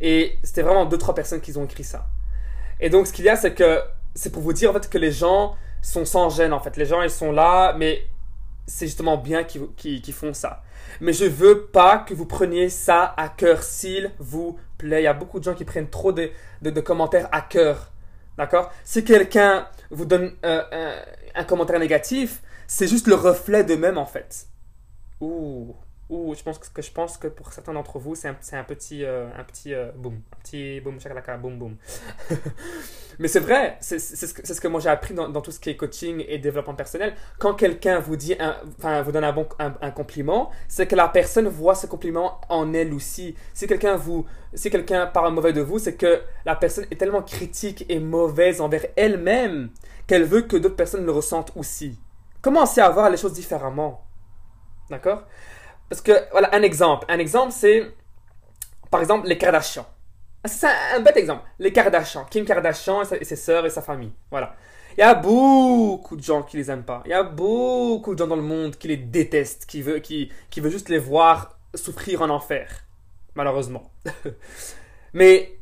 Et 0.00 0.38
c'était 0.42 0.62
vraiment 0.62 0.86
deux, 0.86 0.98
trois 0.98 1.14
personnes 1.14 1.40
qui 1.40 1.56
ont 1.56 1.64
écrit 1.64 1.84
ça. 1.84 2.06
Et 2.80 2.90
donc, 2.90 3.06
ce 3.06 3.12
qu'il 3.12 3.24
y 3.24 3.28
a, 3.28 3.36
c'est 3.36 3.54
que 3.54 3.80
c'est 4.14 4.30
pour 4.30 4.42
vous 4.42 4.52
dire 4.52 4.70
en 4.70 4.72
fait 4.74 4.88
que 4.88 4.98
les 4.98 5.12
gens 5.12 5.56
sont 5.82 6.04
sans 6.04 6.30
gêne 6.30 6.52
en 6.52 6.60
fait. 6.60 6.76
Les 6.76 6.86
gens, 6.86 7.02
ils 7.02 7.10
sont 7.10 7.32
là, 7.32 7.72
mais 7.76 8.04
c'est 8.66 8.86
justement 8.86 9.16
bien 9.16 9.44
qu'ils 9.44 10.12
font 10.12 10.34
ça. 10.34 10.62
Mais 11.00 11.12
je 11.12 11.24
veux 11.24 11.66
pas 11.66 11.98
que 11.98 12.14
vous 12.14 12.26
preniez 12.26 12.68
ça 12.68 13.14
à 13.16 13.28
cœur, 13.28 13.62
s'il 13.62 14.10
vous 14.18 14.58
plaît. 14.76 15.00
Il 15.00 15.04
y 15.04 15.08
a 15.08 15.14
beaucoup 15.14 15.38
de 15.38 15.44
gens 15.44 15.54
qui 15.54 15.64
prennent 15.64 15.88
trop 15.88 16.12
de, 16.12 16.30
de, 16.62 16.70
de 16.70 16.80
commentaires 16.80 17.28
à 17.32 17.40
cœur. 17.40 17.92
D'accord? 18.36 18.70
Si 18.84 19.04
quelqu'un 19.04 19.66
vous 19.90 20.04
donne 20.04 20.32
euh, 20.44 20.62
un, 20.70 20.94
un 21.40 21.44
commentaire 21.44 21.78
négatif, 21.78 22.42
c'est 22.66 22.86
juste 22.86 23.06
le 23.06 23.14
reflet 23.14 23.64
d'eux-mêmes 23.64 23.98
en 23.98 24.06
fait. 24.06 24.46
Ouh, 25.20 25.74
ouh, 26.10 26.34
je 26.34 26.42
pense 26.42 26.58
que, 26.58 26.82
je 26.82 26.90
pense 26.92 27.16
que 27.18 27.28
pour 27.28 27.52
certains 27.52 27.72
d'entre 27.72 27.98
vous, 27.98 28.14
c'est 28.14 28.28
un, 28.28 28.36
un 28.52 28.64
petit, 28.64 29.04
euh, 29.04 29.28
un 29.36 29.44
petit 29.44 29.74
euh, 29.74 29.90
boom, 29.96 30.14
un 30.14 30.36
petit 30.42 30.80
boom 30.80 30.98
boum 31.40 31.58
boum. 31.58 31.76
Mais 33.18 33.26
c'est 33.28 33.40
vrai, 33.40 33.76
c'est 33.80 33.98
ce, 33.98 34.32
que- 34.32 34.46
ce 34.46 34.60
que 34.60 34.68
moi 34.68 34.80
j'ai 34.80 34.88
appris 34.90 35.12
dans, 35.12 35.40
tout 35.40 35.50
ce 35.50 35.58
qui 35.58 35.70
est 35.70 35.76
coaching 35.76 36.24
et 36.28 36.38
développement 36.38 36.74
personnel. 36.74 37.14
Quand 37.38 37.54
quelqu'un 37.54 37.98
vous 37.98 38.16
dit, 38.16 38.36
enfin 38.78 39.02
vous 39.02 39.10
donne 39.12 39.24
un 39.24 39.32
bon 39.32 39.48
un 39.58 39.90
compliment, 39.90 40.50
c'est 40.68 40.86
que 40.86 40.94
la 40.94 41.08
personne 41.08 41.48
voit 41.48 41.74
ce 41.74 41.86
compliment 41.86 42.40
en 42.48 42.72
elle 42.72 42.94
aussi. 42.94 43.34
Si 43.54 43.66
quelqu'un 43.66 43.96
vous, 43.96 44.24
si 44.54 44.70
quelqu'un 44.70 45.06
parle 45.06 45.34
mauvais 45.34 45.52
de 45.52 45.60
vous, 45.62 45.80
c'est 45.80 45.96
que 45.96 46.22
la 46.44 46.54
personne 46.54 46.86
est 46.92 46.96
tellement 46.96 47.22
critique 47.22 47.84
et 47.88 47.98
mauvaise 47.98 48.60
envers 48.60 48.86
elle-même 48.96 49.70
qu'elle 50.06 50.24
veut 50.24 50.42
que 50.42 50.56
d'autres 50.56 50.76
personnes 50.76 51.04
le 51.04 51.12
ressentent 51.12 51.52
aussi. 51.56 51.98
Commencez 52.40 52.80
à 52.80 52.88
voir 52.90 53.10
les 53.10 53.16
choses 53.16 53.32
différemment. 53.32 54.04
D'accord? 54.90 55.24
Parce 55.88 56.00
que, 56.00 56.12
voilà, 56.30 56.54
un 56.54 56.62
exemple. 56.62 57.06
Un 57.08 57.18
exemple, 57.18 57.52
c'est, 57.52 57.90
par 58.90 59.00
exemple, 59.00 59.26
les 59.26 59.38
Kardashians. 59.38 59.86
Ah, 60.44 60.48
C'est 60.48 60.68
un, 60.94 61.00
bête 61.00 61.16
exemple. 61.16 61.42
Les 61.58 61.72
Kardashians. 61.72 62.26
Kim 62.30 62.44
Kardashian 62.44 63.02
et, 63.02 63.24
ses 63.24 63.36
sœurs 63.36 63.66
et 63.66 63.70
sa 63.70 63.82
famille. 63.82 64.12
Voilà. 64.30 64.54
Il 64.96 65.00
y 65.00 65.04
a 65.04 65.14
beaucoup 65.14 66.16
de 66.16 66.22
gens 66.22 66.42
qui 66.42 66.56
les 66.56 66.70
aiment 66.70 66.84
pas. 66.84 67.02
Il 67.04 67.10
y 67.10 67.14
a 67.14 67.22
beaucoup 67.22 68.14
de 68.14 68.18
gens 68.18 68.26
dans 68.26 68.36
le 68.36 68.42
monde 68.42 68.76
qui 68.76 68.88
les 68.88 68.96
détestent, 68.96 69.64
qui 69.66 69.82
veut, 69.82 70.00
qui, 70.00 70.30
qui 70.50 70.60
veut 70.60 70.70
juste 70.70 70.88
les 70.88 70.98
voir 70.98 71.58
souffrir 71.74 72.22
en 72.22 72.28
enfer. 72.30 72.84
Malheureusement. 73.34 73.90
Mais 75.12 75.58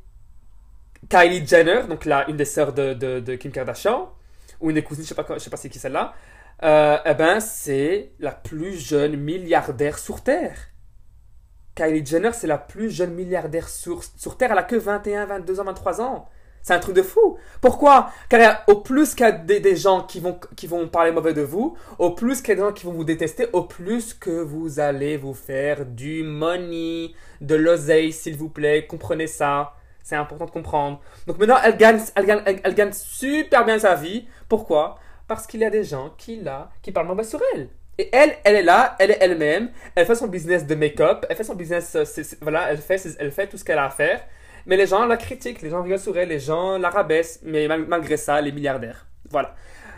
Kylie 1.08 1.46
Jenner, 1.46 1.82
donc 1.88 2.04
là, 2.04 2.28
une 2.28 2.36
des 2.36 2.44
sœurs 2.44 2.72
de, 2.72 2.94
de, 2.94 3.34
Kim 3.36 3.52
Kardashian, 3.52 4.12
ou 4.60 4.70
une 4.70 4.74
des 4.74 4.82
cousines, 4.82 5.04
je 5.04 5.08
sais 5.08 5.14
pas, 5.14 5.26
je 5.34 5.38
sais 5.38 5.50
pas 5.50 5.56
c'est 5.56 5.68
qui 5.68 5.78
celle-là, 5.78 6.14
euh, 6.62 6.98
eh 7.04 7.14
ben, 7.14 7.40
c'est 7.40 8.12
la 8.18 8.32
plus 8.32 8.78
jeune 8.78 9.16
milliardaire 9.16 9.98
sur 9.98 10.22
Terre. 10.22 10.56
Kylie 11.74 12.06
Jenner, 12.06 12.30
c'est 12.32 12.46
la 12.46 12.58
plus 12.58 12.90
jeune 12.90 13.12
milliardaire 13.12 13.68
sur, 13.68 14.02
sur 14.16 14.38
Terre. 14.38 14.52
Elle 14.52 14.58
a 14.58 14.62
que 14.62 14.76
21, 14.76 15.26
22 15.26 15.60
ans, 15.60 15.64
23 15.64 16.00
ans. 16.00 16.28
C'est 16.62 16.74
un 16.74 16.78
truc 16.80 16.96
de 16.96 17.02
fou. 17.02 17.38
Pourquoi? 17.60 18.10
Car 18.28 18.64
au 18.66 18.76
plus 18.76 19.14
qu'il 19.14 19.24
y 19.24 19.28
a 19.28 19.32
des, 19.32 19.76
gens 19.76 20.02
qui 20.02 20.18
vont, 20.18 20.40
qui 20.56 20.66
vont 20.66 20.88
parler 20.88 21.12
mauvais 21.12 21.34
de 21.34 21.42
vous, 21.42 21.76
au 21.98 22.10
plus 22.10 22.40
qu'il 22.40 22.48
y 22.48 22.52
a 22.52 22.54
des 22.56 22.62
gens 22.62 22.72
qui 22.72 22.86
vont 22.86 22.92
vous 22.92 23.04
détester, 23.04 23.46
au 23.52 23.62
plus 23.62 24.14
que 24.14 24.30
vous 24.30 24.80
allez 24.80 25.16
vous 25.16 25.34
faire 25.34 25.86
du 25.86 26.24
money, 26.24 27.12
de 27.40 27.54
l'oseille, 27.54 28.12
s'il 28.12 28.36
vous 28.36 28.48
plaît. 28.48 28.86
Comprenez 28.86 29.28
ça. 29.28 29.74
C'est 30.02 30.16
important 30.16 30.46
de 30.46 30.50
comprendre. 30.50 31.00
Donc 31.26 31.38
maintenant, 31.38 31.58
elle 31.62 31.76
gagne, 31.76 32.00
elle 32.14 32.26
gagne, 32.26 32.42
elle 32.64 32.74
gagne 32.74 32.92
super 32.92 33.64
bien 33.64 33.78
sa 33.78 33.94
vie. 33.94 34.26
Pourquoi? 34.48 34.98
Parce 35.28 35.46
qu'il 35.46 35.60
y 35.60 35.64
a 35.64 35.70
des 35.70 35.84
gens 35.84 36.14
qui, 36.16 36.40
là, 36.40 36.70
qui 36.82 36.92
parlent 36.92 37.08
mauvais 37.08 37.24
sur 37.24 37.40
elle. 37.54 37.68
Et 37.98 38.10
elle, 38.12 38.36
elle 38.44 38.56
est 38.56 38.62
là, 38.62 38.94
elle 38.98 39.10
est 39.10 39.18
elle-même, 39.20 39.70
elle 39.94 40.04
fait 40.06 40.14
son 40.14 40.26
business 40.26 40.66
de 40.66 40.74
make-up, 40.74 41.24
elle 41.30 41.36
fait 41.36 41.44
son 41.44 41.54
business, 41.54 41.96
euh, 41.96 42.04
voilà, 42.42 42.70
elle 42.70 42.76
fait, 42.76 43.02
elle 43.18 43.32
fait 43.32 43.46
tout 43.48 43.56
ce 43.56 43.64
qu'elle 43.64 43.78
a 43.78 43.86
à 43.86 43.90
faire. 43.90 44.22
Mais 44.66 44.76
les 44.76 44.86
gens 44.86 45.06
la 45.06 45.16
critiquent, 45.16 45.62
les 45.62 45.70
gens 45.70 45.82
rigolent 45.82 45.98
sur 45.98 46.16
elle, 46.18 46.28
les 46.28 46.40
gens 46.40 46.76
la 46.76 46.90
rabaissent, 46.90 47.40
mais 47.42 47.66
mal- 47.68 47.86
malgré 47.86 48.16
ça, 48.16 48.40
les 48.40 48.52
milliardaires. 48.52 49.06
Voilà. 49.30 49.54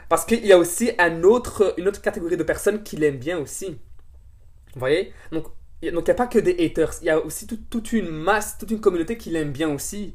Parce 0.08 0.24
qu'il 0.24 0.46
y 0.46 0.52
a 0.52 0.58
aussi 0.58 0.92
autre, 1.24 1.74
une 1.76 1.88
autre 1.88 2.00
catégorie 2.00 2.36
de 2.36 2.42
personnes 2.44 2.82
qui 2.82 2.96
l'aiment 2.96 3.18
bien 3.18 3.38
aussi. 3.38 3.78
Vous 4.74 4.80
voyez? 4.80 5.12
Donc, 5.32 5.46
il 5.82 5.92
n'y 5.92 6.10
a 6.10 6.14
pas 6.14 6.26
que 6.26 6.38
des 6.38 6.64
haters. 6.64 6.92
Il 7.02 7.06
y 7.06 7.10
a 7.10 7.18
aussi 7.18 7.46
toute 7.46 7.92
une 7.92 8.08
masse, 8.08 8.58
toute 8.58 8.70
une 8.70 8.80
communauté 8.80 9.16
qui 9.18 9.30
l'aime 9.30 9.52
bien 9.52 9.68
aussi. 9.70 10.14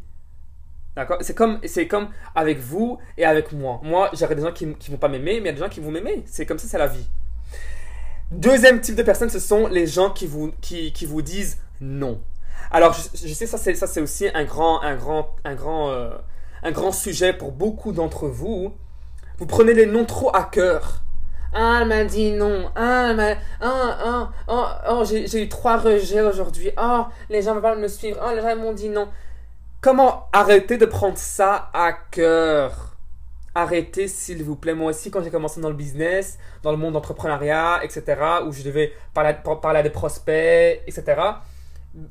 D'accord? 0.96 1.18
C'est 1.22 1.34
comme, 1.34 1.60
comme 1.90 2.10
avec 2.36 2.60
vous 2.60 3.00
et 3.18 3.26
avec 3.26 3.52
moi. 3.52 3.80
Moi, 3.84 4.12
j'aurai 4.14 4.36
des 4.36 4.44
gens 4.44 4.52
qui 4.52 4.68
ne 4.68 4.74
vont 4.90 4.98
pas 4.98 5.08
m'aimer, 5.08 5.40
mais 5.40 5.40
il 5.40 5.46
y 5.46 5.50
a 5.50 5.54
des 5.54 5.60
gens 5.60 5.70
qui 5.70 5.80
vont 5.80 5.92
m'aimer. 5.92 6.24
C'est 6.28 6.46
comme 6.46 6.60
ça, 6.60 6.68
c'est 6.68 6.78
la 6.78 6.88
vie. 6.88 7.08
Deuxième 8.32 8.82
type 8.82 8.96
de 8.96 9.04
personnes, 9.04 9.30
ce 9.30 9.40
sont 9.40 9.68
les 9.68 9.88
gens 9.88 10.10
qui 10.10 10.28
vous, 10.28 10.52
qui, 10.62 10.92
qui 10.94 11.06
vous 11.06 11.22
disent 11.22 11.60
non. 11.82 12.20
Alors, 12.72 12.94
je, 12.94 13.34
sais, 13.34 13.46
ça 13.46 13.58
c'est, 13.58 14.02
aussi 14.02 14.28
un 14.34 14.44
grand, 14.44 14.82
un 14.82 14.96
grand, 14.96 15.36
un 15.44 15.54
grand, 15.54 15.92
euh, 15.92 16.10
un 16.64 16.72
grand 16.72 16.92
sujet 16.92 17.34
pour 17.34 17.52
beaucoup 17.52 17.92
d'entre 17.92 18.28
vous. 18.28 18.74
Vous 19.38 19.46
prenez 19.46 19.74
les 19.74 19.86
noms 19.86 20.06
trop 20.06 20.36
à 20.36 20.44
cœur. 20.44 21.04
Ah, 21.54 21.80
elle 21.82 21.88
m'a 21.88 22.04
dit 22.04 22.32
non. 22.32 22.72
Ah, 22.76 23.10
elle 23.10 23.16
m'a... 23.16 23.32
Ah, 23.62 24.32
oh, 24.48 24.54
oh, 24.54 24.66
oh 24.90 25.04
j'ai, 25.06 25.44
eu 25.44 25.50
trois 25.50 25.78
rejets 25.78 26.22
aujourd'hui. 26.22 26.72
Oh, 26.82 27.04
les 27.30 27.44
gens 27.44 27.52
ne 27.52 27.60
veulent 27.60 27.62
pas 27.62 27.76
me 27.76 27.88
suivre. 27.88 28.20
Oh, 28.26 28.34
les 28.36 28.42
gens 28.42 28.56
m'ont 28.56 28.74
dit 28.74 28.90
non. 28.90 29.08
Comment 29.84 30.30
arrêter 30.32 30.78
de 30.78 30.86
prendre 30.86 31.18
ça 31.18 31.70
à 31.74 31.92
cœur? 31.92 32.96
Arrêtez, 33.54 34.08
s'il 34.08 34.42
vous 34.42 34.56
plaît. 34.56 34.74
Moi 34.74 34.92
aussi, 34.92 35.12
quand 35.12 35.22
j'ai 35.22 35.30
commencé 35.30 35.60
dans 35.60 35.68
le 35.68 35.76
business, 35.76 36.40
dans 36.62 36.72
le 36.72 36.78
monde 36.78 36.94
d'entrepreneuriat, 36.94 37.82
etc., 37.84 38.16
où 38.48 38.54
je 38.54 38.64
devais 38.64 38.94
parler, 39.14 39.36
parler 39.62 39.80
à 39.80 39.84
des 39.84 39.90
prospects, 39.90 40.82
etc., 40.88 41.22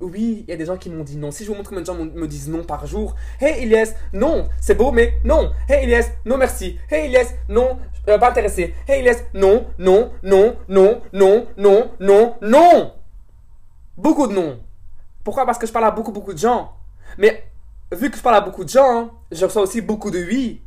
oui, 0.00 0.44
il 0.46 0.50
y 0.50 0.52
a 0.52 0.56
des 0.58 0.66
gens 0.66 0.76
qui 0.76 0.90
m'ont 0.90 1.02
dit 1.02 1.16
non. 1.16 1.30
Si 1.30 1.44
je 1.44 1.48
vous 1.48 1.56
montre 1.56 1.70
combien 1.70 1.80
de 1.80 1.86
gens 1.86 1.94
me 1.94 2.26
disent 2.28 2.50
non 2.50 2.62
par 2.62 2.86
jour. 2.86 3.16
Hey 3.40 3.62
Ilyes, 3.62 3.94
non, 4.12 4.50
c'est 4.60 4.74
beau, 4.74 4.92
mais 4.92 5.14
non. 5.24 5.50
Hey 5.66 5.86
Ilyes, 5.86 6.12
non 6.26 6.36
merci. 6.36 6.78
Hey 6.90 7.08
Ilyes, 7.08 7.34
non, 7.48 7.78
je 8.06 8.18
pas 8.18 8.28
intéressé. 8.28 8.74
Hey 8.86 9.00
Ilyes, 9.00 9.24
non, 9.32 9.66
non, 9.78 10.12
non, 10.22 10.56
non, 10.68 11.00
non, 11.10 11.46
non, 11.56 11.90
non, 11.98 12.36
non. 12.42 12.92
Beaucoup 13.96 14.26
de 14.26 14.34
non. 14.34 14.60
Pourquoi? 15.24 15.46
Parce 15.46 15.58
que 15.58 15.66
je 15.66 15.72
parle 15.72 15.86
à 15.86 15.90
beaucoup, 15.90 16.12
beaucoup 16.12 16.34
de 16.34 16.38
gens. 16.38 16.74
Mais 17.16 17.44
vu 17.92 18.10
que 18.10 18.16
je 18.16 18.22
parle 18.22 18.36
à 18.36 18.40
beaucoup 18.40 18.64
de 18.64 18.68
gens, 18.68 19.10
je 19.30 19.44
reçois 19.44 19.62
aussi 19.62 19.80
beaucoup 19.80 20.10
de 20.10 20.18
oui. 20.18 20.60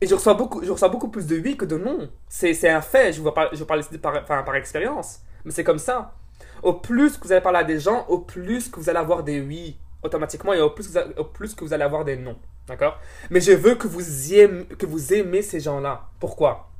Et 0.00 0.06
je 0.06 0.14
reçois 0.14 0.34
beaucoup, 0.34 0.62
je 0.64 0.70
reçois 0.70 0.88
beaucoup 0.88 1.08
plus 1.08 1.26
de 1.26 1.38
oui 1.38 1.56
que 1.56 1.64
de 1.64 1.78
non. 1.78 2.10
C'est 2.28 2.68
un 2.68 2.80
fait. 2.80 3.12
Je, 3.12 3.22
vous 3.22 3.30
parle, 3.30 3.50
je 3.52 3.64
par, 3.98 4.24
par 4.24 4.54
expérience. 4.56 5.20
Mais 5.44 5.52
c'est 5.52 5.64
comme 5.64 5.78
ça 5.78 6.14
au 6.64 6.72
plus 6.72 7.16
que 7.16 7.26
vous 7.26 7.32
allez 7.32 7.42
parler 7.42 7.58
à 7.58 7.64
des 7.64 7.78
gens, 7.78 8.06
au 8.08 8.18
plus 8.18 8.68
que 8.68 8.80
vous 8.80 8.88
allez 8.88 8.98
avoir 8.98 9.22
des 9.22 9.40
oui 9.40 9.76
automatiquement 10.02 10.52
et 10.52 10.60
au 10.60 10.70
plus, 10.70 10.88
que 10.88 10.98
vous, 10.98 11.20
au 11.20 11.24
plus 11.24 11.54
que 11.54 11.64
vous 11.64 11.72
allez 11.72 11.84
avoir 11.84 12.04
des 12.04 12.16
non. 12.16 12.36
D'accord? 12.66 12.98
Mais 13.30 13.40
je 13.40 13.52
veux 13.52 13.74
que 13.74 13.86
vous, 13.86 14.34
aimez, 14.34 14.64
que 14.64 14.86
vous 14.86 15.12
aimez 15.12 15.42
ces 15.42 15.60
gens-là. 15.60 16.08
Pourquoi? 16.18 16.70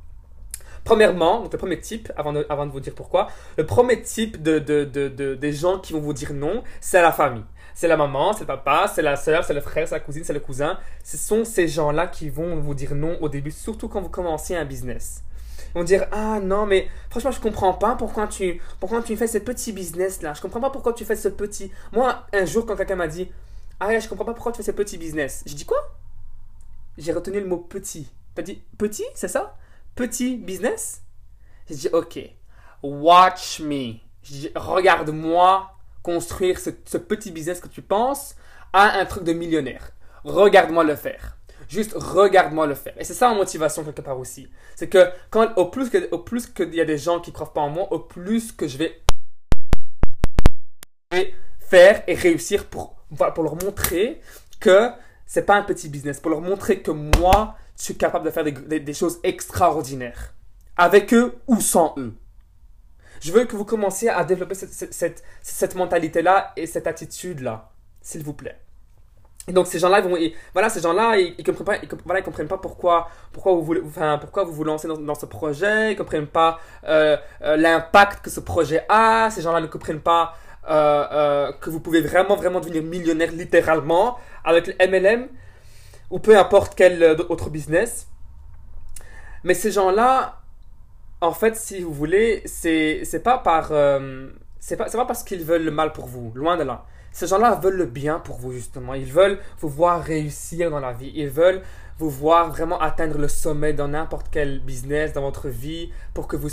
Premièrement, 0.83 1.47
le 1.51 1.57
premier 1.57 1.79
type, 1.79 2.11
avant 2.15 2.33
de, 2.33 2.45
avant 2.49 2.65
de 2.65 2.71
vous 2.71 2.79
dire 2.79 2.93
pourquoi, 2.93 3.27
le 3.57 3.65
premier 3.65 4.01
type 4.01 4.41
de, 4.41 4.59
de, 4.59 4.83
de, 4.83 5.35
des 5.35 5.53
gens 5.53 5.79
qui 5.79 5.93
vont 5.93 5.99
vous 5.99 6.13
dire 6.13 6.33
non, 6.33 6.63
c'est 6.81 7.01
la 7.01 7.11
famille. 7.11 7.45
C'est 7.75 7.87
la 7.87 7.97
maman, 7.97 8.33
c'est 8.33 8.39
le 8.41 8.45
papa, 8.47 8.91
c'est 8.93 9.03
la 9.03 9.15
soeur, 9.15 9.43
c'est 9.43 9.53
le 9.53 9.61
frère, 9.61 9.87
c'est 9.87 9.95
la 9.95 9.99
cousine, 9.99 10.23
c'est 10.23 10.33
le 10.33 10.39
cousin. 10.39 10.79
Ce 11.03 11.17
sont 11.17 11.45
ces 11.45 11.67
gens-là 11.67 12.07
qui 12.07 12.29
vont 12.29 12.55
vous 12.55 12.73
dire 12.73 12.95
non 12.95 13.21
au 13.21 13.29
début, 13.29 13.51
surtout 13.51 13.89
quand 13.89 14.01
vous 14.01 14.09
commencez 14.09 14.55
un 14.55 14.65
business 14.65 15.21
vont 15.75 15.83
dire 15.83 16.07
Ah 16.11 16.39
non, 16.39 16.65
mais 16.65 16.87
franchement, 17.09 17.31
je 17.31 17.39
comprends 17.39 17.73
pas 17.73 17.95
pourquoi 17.95 18.27
tu, 18.27 18.61
pourquoi 18.79 19.03
tu 19.03 19.15
fais 19.15 19.27
ce 19.27 19.37
petit 19.37 19.73
business 19.73 20.21
là. 20.21 20.33
Je 20.33 20.41
comprends 20.41 20.61
pas 20.61 20.69
pourquoi 20.69 20.93
tu 20.93 21.05
fais 21.05 21.15
ce 21.15 21.27
petit. 21.27 21.71
Moi, 21.91 22.25
un 22.33 22.45
jour, 22.45 22.65
quand 22.65 22.75
quelqu'un 22.75 22.95
m'a 22.95 23.07
dit 23.07 23.29
Ah, 23.79 23.97
je 23.99 24.07
comprends 24.07 24.25
pas 24.25 24.33
pourquoi 24.33 24.51
tu 24.51 24.57
fais 24.57 24.71
ce 24.71 24.71
petit 24.71 24.97
business, 24.97 25.43
je 25.45 25.53
dis 25.53 25.65
quoi? 25.65 25.77
J'ai 26.97 27.11
retenu 27.11 27.39
le 27.39 27.45
mot 27.45 27.57
petit. 27.57 28.09
T'as 28.33 28.41
dit 28.41 28.61
petit, 28.77 29.05
c'est 29.13 29.27
ça? 29.27 29.57
Petit 29.95 30.37
business? 30.37 31.01
J'ai 31.69 31.75
dit 31.75 31.89
Ok, 31.91 32.19
watch 32.81 33.59
me. 33.59 33.95
Regarde-moi 34.55 35.74
construire 36.05 36.59
ce, 36.59 36.69
petit 36.69 37.31
business 37.31 37.59
que 37.59 37.67
tu 37.67 37.81
penses 37.81 38.35
à 38.73 38.99
un 38.99 39.05
truc 39.05 39.23
de 39.23 39.33
millionnaire. 39.33 39.89
Regarde-moi 40.23 40.83
le 40.83 40.95
faire. 40.95 41.35
Juste 41.67 41.93
regarde-moi 41.95 42.67
le 42.67 42.75
faire. 42.75 42.93
Et 42.99 43.03
c'est 43.03 43.15
ça 43.15 43.29
ma 43.29 43.33
motivation 43.33 43.83
quelque 43.83 44.01
part 44.01 44.19
aussi. 44.19 44.47
C'est 44.75 44.87
que 44.87 45.09
quand 45.31 45.57
au 45.57 45.65
plus 45.65 45.89
que 45.89 46.15
plus 46.17 46.45
qu'il 46.45 46.75
y 46.75 46.81
a 46.81 46.85
des 46.85 46.99
gens 46.99 47.19
qui 47.19 47.31
croient 47.31 47.51
pas 47.51 47.61
en 47.61 47.69
moi, 47.69 47.91
au 47.91 47.97
plus 47.97 48.51
que 48.51 48.67
je 48.67 48.77
vais 48.77 49.01
faire 51.59 52.03
et 52.05 52.13
réussir 52.13 52.65
pour 52.65 52.95
pour 53.33 53.43
leur 53.43 53.55
montrer 53.63 54.21
que 54.59 54.91
c'est 55.25 55.47
pas 55.47 55.55
un 55.55 55.63
petit 55.63 55.89
business, 55.89 56.19
pour 56.19 56.29
leur 56.29 56.41
montrer 56.41 56.83
que 56.83 56.91
moi 56.91 57.55
je 57.77 57.83
suis 57.85 57.97
capable 57.97 58.25
de 58.25 58.29
faire 58.29 58.43
des, 58.43 58.93
choses 58.93 59.19
extraordinaires 59.23 60.35
avec 60.77 61.15
eux 61.15 61.33
ou 61.47 61.59
sans 61.59 61.95
eux. 61.97 62.13
Je 63.21 63.31
veux 63.31 63.45
que 63.45 63.55
vous 63.55 63.65
commenciez 63.65 64.09
à 64.09 64.23
développer 64.23 64.55
cette, 64.55 64.93
cette, 64.93 65.23
cette 65.41 65.75
mentalité-là 65.75 66.53
et 66.55 66.67
cette 66.67 66.87
attitude-là, 66.87 67.69
s'il 68.01 68.23
vous 68.23 68.33
plaît. 68.33 68.59
Et 69.47 69.53
donc 69.53 69.67
ces 69.67 69.77
gens-là, 69.77 70.01
vont, 70.01 70.17
voilà, 70.53 70.69
ces 70.69 70.81
gens-là, 70.81 71.17
ils, 71.17 71.35
ils, 71.37 71.43
comprennent 71.43 71.65
pas, 71.65 71.77
ils, 71.77 71.89
voilà, 72.03 72.19
ils 72.19 72.23
comprennent 72.23 72.47
pas 72.47 72.57
pourquoi, 72.57 73.09
pourquoi 73.31 73.53
vous 73.53 73.61
voulez, 73.61 73.81
enfin, 73.85 74.17
pourquoi 74.19 74.43
vous 74.43 74.53
vous 74.53 74.63
lancez 74.63 74.87
dans, 74.87 75.15
ce 75.15 75.27
projet. 75.27 75.91
Ils 75.93 75.95
comprennent 75.95 76.27
pas 76.27 76.59
euh, 76.85 77.15
euh, 77.43 77.55
l'impact 77.55 78.25
que 78.25 78.31
ce 78.31 78.39
projet 78.39 78.85
a. 78.89 79.29
Ces 79.29 79.41
gens-là 79.43 79.61
ne 79.61 79.67
comprennent 79.67 80.01
pas 80.01 80.33
euh, 80.67 81.05
euh, 81.11 81.51
que 81.61 81.69
vous 81.69 81.79
pouvez 81.79 82.01
vraiment, 82.01 82.35
vraiment 82.35 82.59
devenir 82.59 82.81
millionnaire 82.81 83.31
littéralement 83.31 84.17
avec 84.43 84.65
le 84.65 84.73
MLM 84.87 85.27
ou 86.09 86.17
peu 86.17 86.35
importe 86.35 86.73
quel 86.75 87.03
euh, 87.03 87.15
autre 87.29 87.51
business. 87.51 88.07
Mais 89.43 89.53
ces 89.53 89.69
gens-là, 89.69 90.39
en 91.21 91.31
fait, 91.31 91.55
si 91.55 91.81
vous 91.81 91.93
voulez, 91.93 92.43
c'est 92.45 93.23
pas 93.23 93.37
par 93.37 93.69
euh, 93.71 94.29
c'est 94.59 94.77
pas 94.77 94.89
pas 94.89 95.05
parce 95.05 95.23
qu'ils 95.23 95.43
veulent 95.43 95.63
le 95.63 95.71
mal 95.71 95.91
pour 95.93 96.05
vous, 96.05 96.31
loin 96.35 96.57
de 96.57 96.63
là 96.63 96.85
ces 97.15 97.27
gens-là 97.27 97.55
veulent 97.55 97.77
le 97.77 97.85
bien 97.85 98.19
pour 98.19 98.35
vous, 98.35 98.51
justement. 98.51 98.93
Ils 98.93 99.09
veulent 99.09 99.39
vous 99.61 99.69
voir 99.69 100.03
réussir 100.03 100.69
dans 100.69 100.81
la 100.81 100.91
vie. 100.91 101.13
Ils 101.15 101.29
veulent 101.29 101.61
vous 101.97 102.09
voir 102.09 102.49
vraiment 102.49 102.77
atteindre 102.81 103.17
le 103.17 103.29
sommet 103.29 103.71
dans 103.71 103.87
n'importe 103.87 104.27
quel 104.29 104.59
business, 104.59 105.13
dans 105.13 105.21
votre 105.21 105.47
vie, 105.47 105.93
pour 106.13 106.27
que 106.27 106.35
vous, 106.35 106.49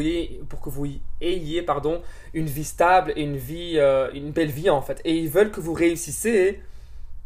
ayez, 0.00 0.40
pour 0.48 0.60
que 0.60 0.70
vous 0.70 0.86
ayez 1.20 1.60
pardon, 1.62 2.02
une 2.34 2.46
vie 2.46 2.62
stable 2.62 3.14
et 3.16 3.22
une, 3.22 3.36
vie, 3.36 3.78
euh, 3.78 4.08
une 4.14 4.30
belle 4.30 4.52
vie, 4.52 4.70
en 4.70 4.80
fait. 4.80 5.00
Et 5.04 5.16
ils 5.16 5.28
veulent 5.28 5.50
que 5.50 5.58
vous 5.58 5.72
réussissez, 5.72 6.60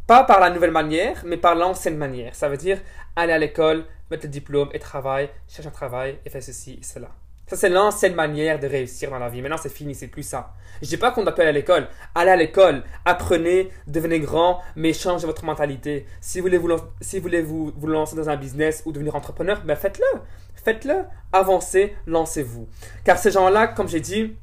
pas 0.07 0.23
par 0.23 0.39
la 0.39 0.49
nouvelle 0.49 0.71
manière, 0.71 1.21
mais 1.23 1.37
par 1.37 1.53
l'ancienne 1.53 1.97
manière. 1.97 2.33
Ça 2.33 2.49
veut 2.49 2.57
dire 2.57 2.79
aller 3.15 3.33
à 3.33 3.37
l'école, 3.37 3.85
mettre 4.11 4.25
le 4.25 4.29
diplôme 4.29 4.69
et 4.73 4.79
travailler, 4.79 5.29
chercher 5.47 5.69
un 5.69 5.71
travail 5.71 6.19
et 6.25 6.29
faire 6.29 6.43
ceci 6.43 6.77
et 6.79 6.83
cela. 6.83 7.09
Ça, 7.47 7.57
c'est 7.57 7.69
l'ancienne 7.69 8.15
manière 8.15 8.59
de 8.59 8.67
réussir 8.67 9.09
dans 9.09 9.19
la 9.19 9.27
vie. 9.27 9.41
Maintenant, 9.41 9.57
c'est 9.57 9.73
fini, 9.73 9.93
c'est 9.93 10.07
plus 10.07 10.23
ça. 10.23 10.53
Je 10.81 10.87
dis 10.87 10.95
pas 10.95 11.11
qu'on 11.11 11.23
doit 11.23 11.33
aller 11.37 11.49
à 11.49 11.51
l'école. 11.51 11.87
Allez 12.15 12.31
à 12.31 12.37
l'école, 12.37 12.83
apprenez, 13.03 13.69
devenez 13.87 14.21
grand, 14.21 14.61
mais 14.77 14.93
changez 14.93 15.27
votre 15.27 15.43
mentalité. 15.43 16.05
Si 16.21 16.39
vous 16.39 16.45
voulez 16.45 16.57
vous, 16.57 16.69
si 17.01 17.17
vous, 17.17 17.23
voulez 17.23 17.41
vous 17.41 17.73
lancer 17.87 18.15
dans 18.15 18.29
un 18.29 18.37
business 18.37 18.83
ou 18.85 18.93
devenir 18.93 19.15
entrepreneur, 19.15 19.61
ben 19.65 19.75
faites-le. 19.75 20.21
Faites-le. 20.63 21.03
Avancez, 21.33 21.93
lancez-vous. 22.07 22.69
Car 23.03 23.17
ces 23.17 23.31
gens-là, 23.31 23.67
comme 23.67 23.89
j'ai 23.89 23.99
dit, 23.99 24.33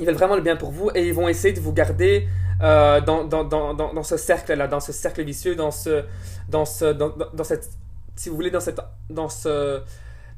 ils 0.00 0.06
veulent 0.06 0.14
vraiment 0.14 0.36
le 0.36 0.42
bien 0.42 0.56
pour 0.56 0.72
vous 0.72 0.90
et 0.94 1.06
ils 1.06 1.14
vont 1.14 1.28
essayer 1.28 1.52
de 1.54 1.60
vous 1.60 1.72
garder 1.72 2.26
euh, 2.62 3.00
dans, 3.00 3.24
dans, 3.24 3.44
dans, 3.44 3.74
dans, 3.74 4.02
ce 4.02 4.16
cercle-là, 4.16 4.66
dans 4.66 4.80
ce 4.80 4.92
cercle 4.92 5.22
vicieux, 5.22 5.54
dans 5.54 5.70
ce, 5.70 6.04
dans 6.48 6.64
ce, 6.64 6.86
dans, 6.86 7.12
dans 7.32 7.44
cette, 7.44 7.68
si 8.16 8.28
vous 8.28 8.36
voulez, 8.36 8.50
dans 8.50 8.60
cette, 8.60 8.80
dans 9.10 9.28
ce, 9.28 9.82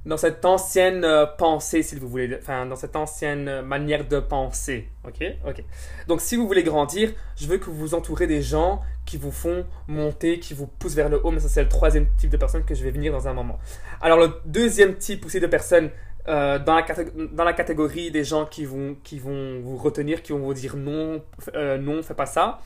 dans 0.06 0.16
cette 0.18 0.44
ancienne 0.44 1.04
euh, 1.04 1.26
pensée, 1.26 1.82
si 1.82 1.96
vous 1.96 2.08
voulez, 2.08 2.36
enfin, 2.38 2.66
dans 2.66 2.76
cette 2.76 2.94
ancienne 2.94 3.48
euh, 3.48 3.62
manière 3.62 4.06
de 4.06 4.20
penser. 4.20 4.88
Ok? 5.06 5.24
Ok. 5.46 5.64
Donc, 6.08 6.20
si 6.20 6.36
vous 6.36 6.46
voulez 6.46 6.62
grandir, 6.62 7.12
je 7.36 7.46
veux 7.46 7.56
que 7.56 7.66
vous 7.66 7.76
vous 7.76 7.94
entourez 7.94 8.26
des 8.26 8.42
gens 8.42 8.82
qui 9.06 9.16
vous 9.16 9.32
font 9.32 9.64
monter, 9.88 10.40
qui 10.40 10.52
vous 10.52 10.66
poussent 10.66 10.94
vers 10.94 11.08
le 11.08 11.24
haut, 11.24 11.30
mais 11.30 11.40
ça, 11.40 11.48
c'est 11.48 11.62
le 11.62 11.68
troisième 11.68 12.06
type 12.18 12.30
de 12.30 12.36
personnes 12.36 12.64
que 12.64 12.74
je 12.74 12.84
vais 12.84 12.90
venir 12.90 13.12
dans 13.12 13.28
un 13.28 13.32
moment. 13.32 13.58
Alors, 14.02 14.18
le 14.18 14.32
deuxième 14.44 14.96
type 14.96 15.24
aussi 15.24 15.40
de 15.40 15.46
personnes 15.46 15.90
euh, 16.28 16.58
dans, 16.58 16.74
la 16.74 16.84
dans, 17.32 17.44
la 17.44 17.52
catégorie 17.52 18.10
des 18.10 18.24
gens 18.24 18.44
qui 18.44 18.66
vont, 18.66 18.96
qui 19.02 19.18
vont 19.18 19.60
vous 19.60 19.76
retenir, 19.76 20.22
qui 20.22 20.32
vont 20.32 20.38
vous 20.38 20.54
dire 20.54 20.76
non, 20.76 21.22
non, 21.54 22.02
fais 22.02 22.14
pas 22.14 22.26
ça, 22.26 22.60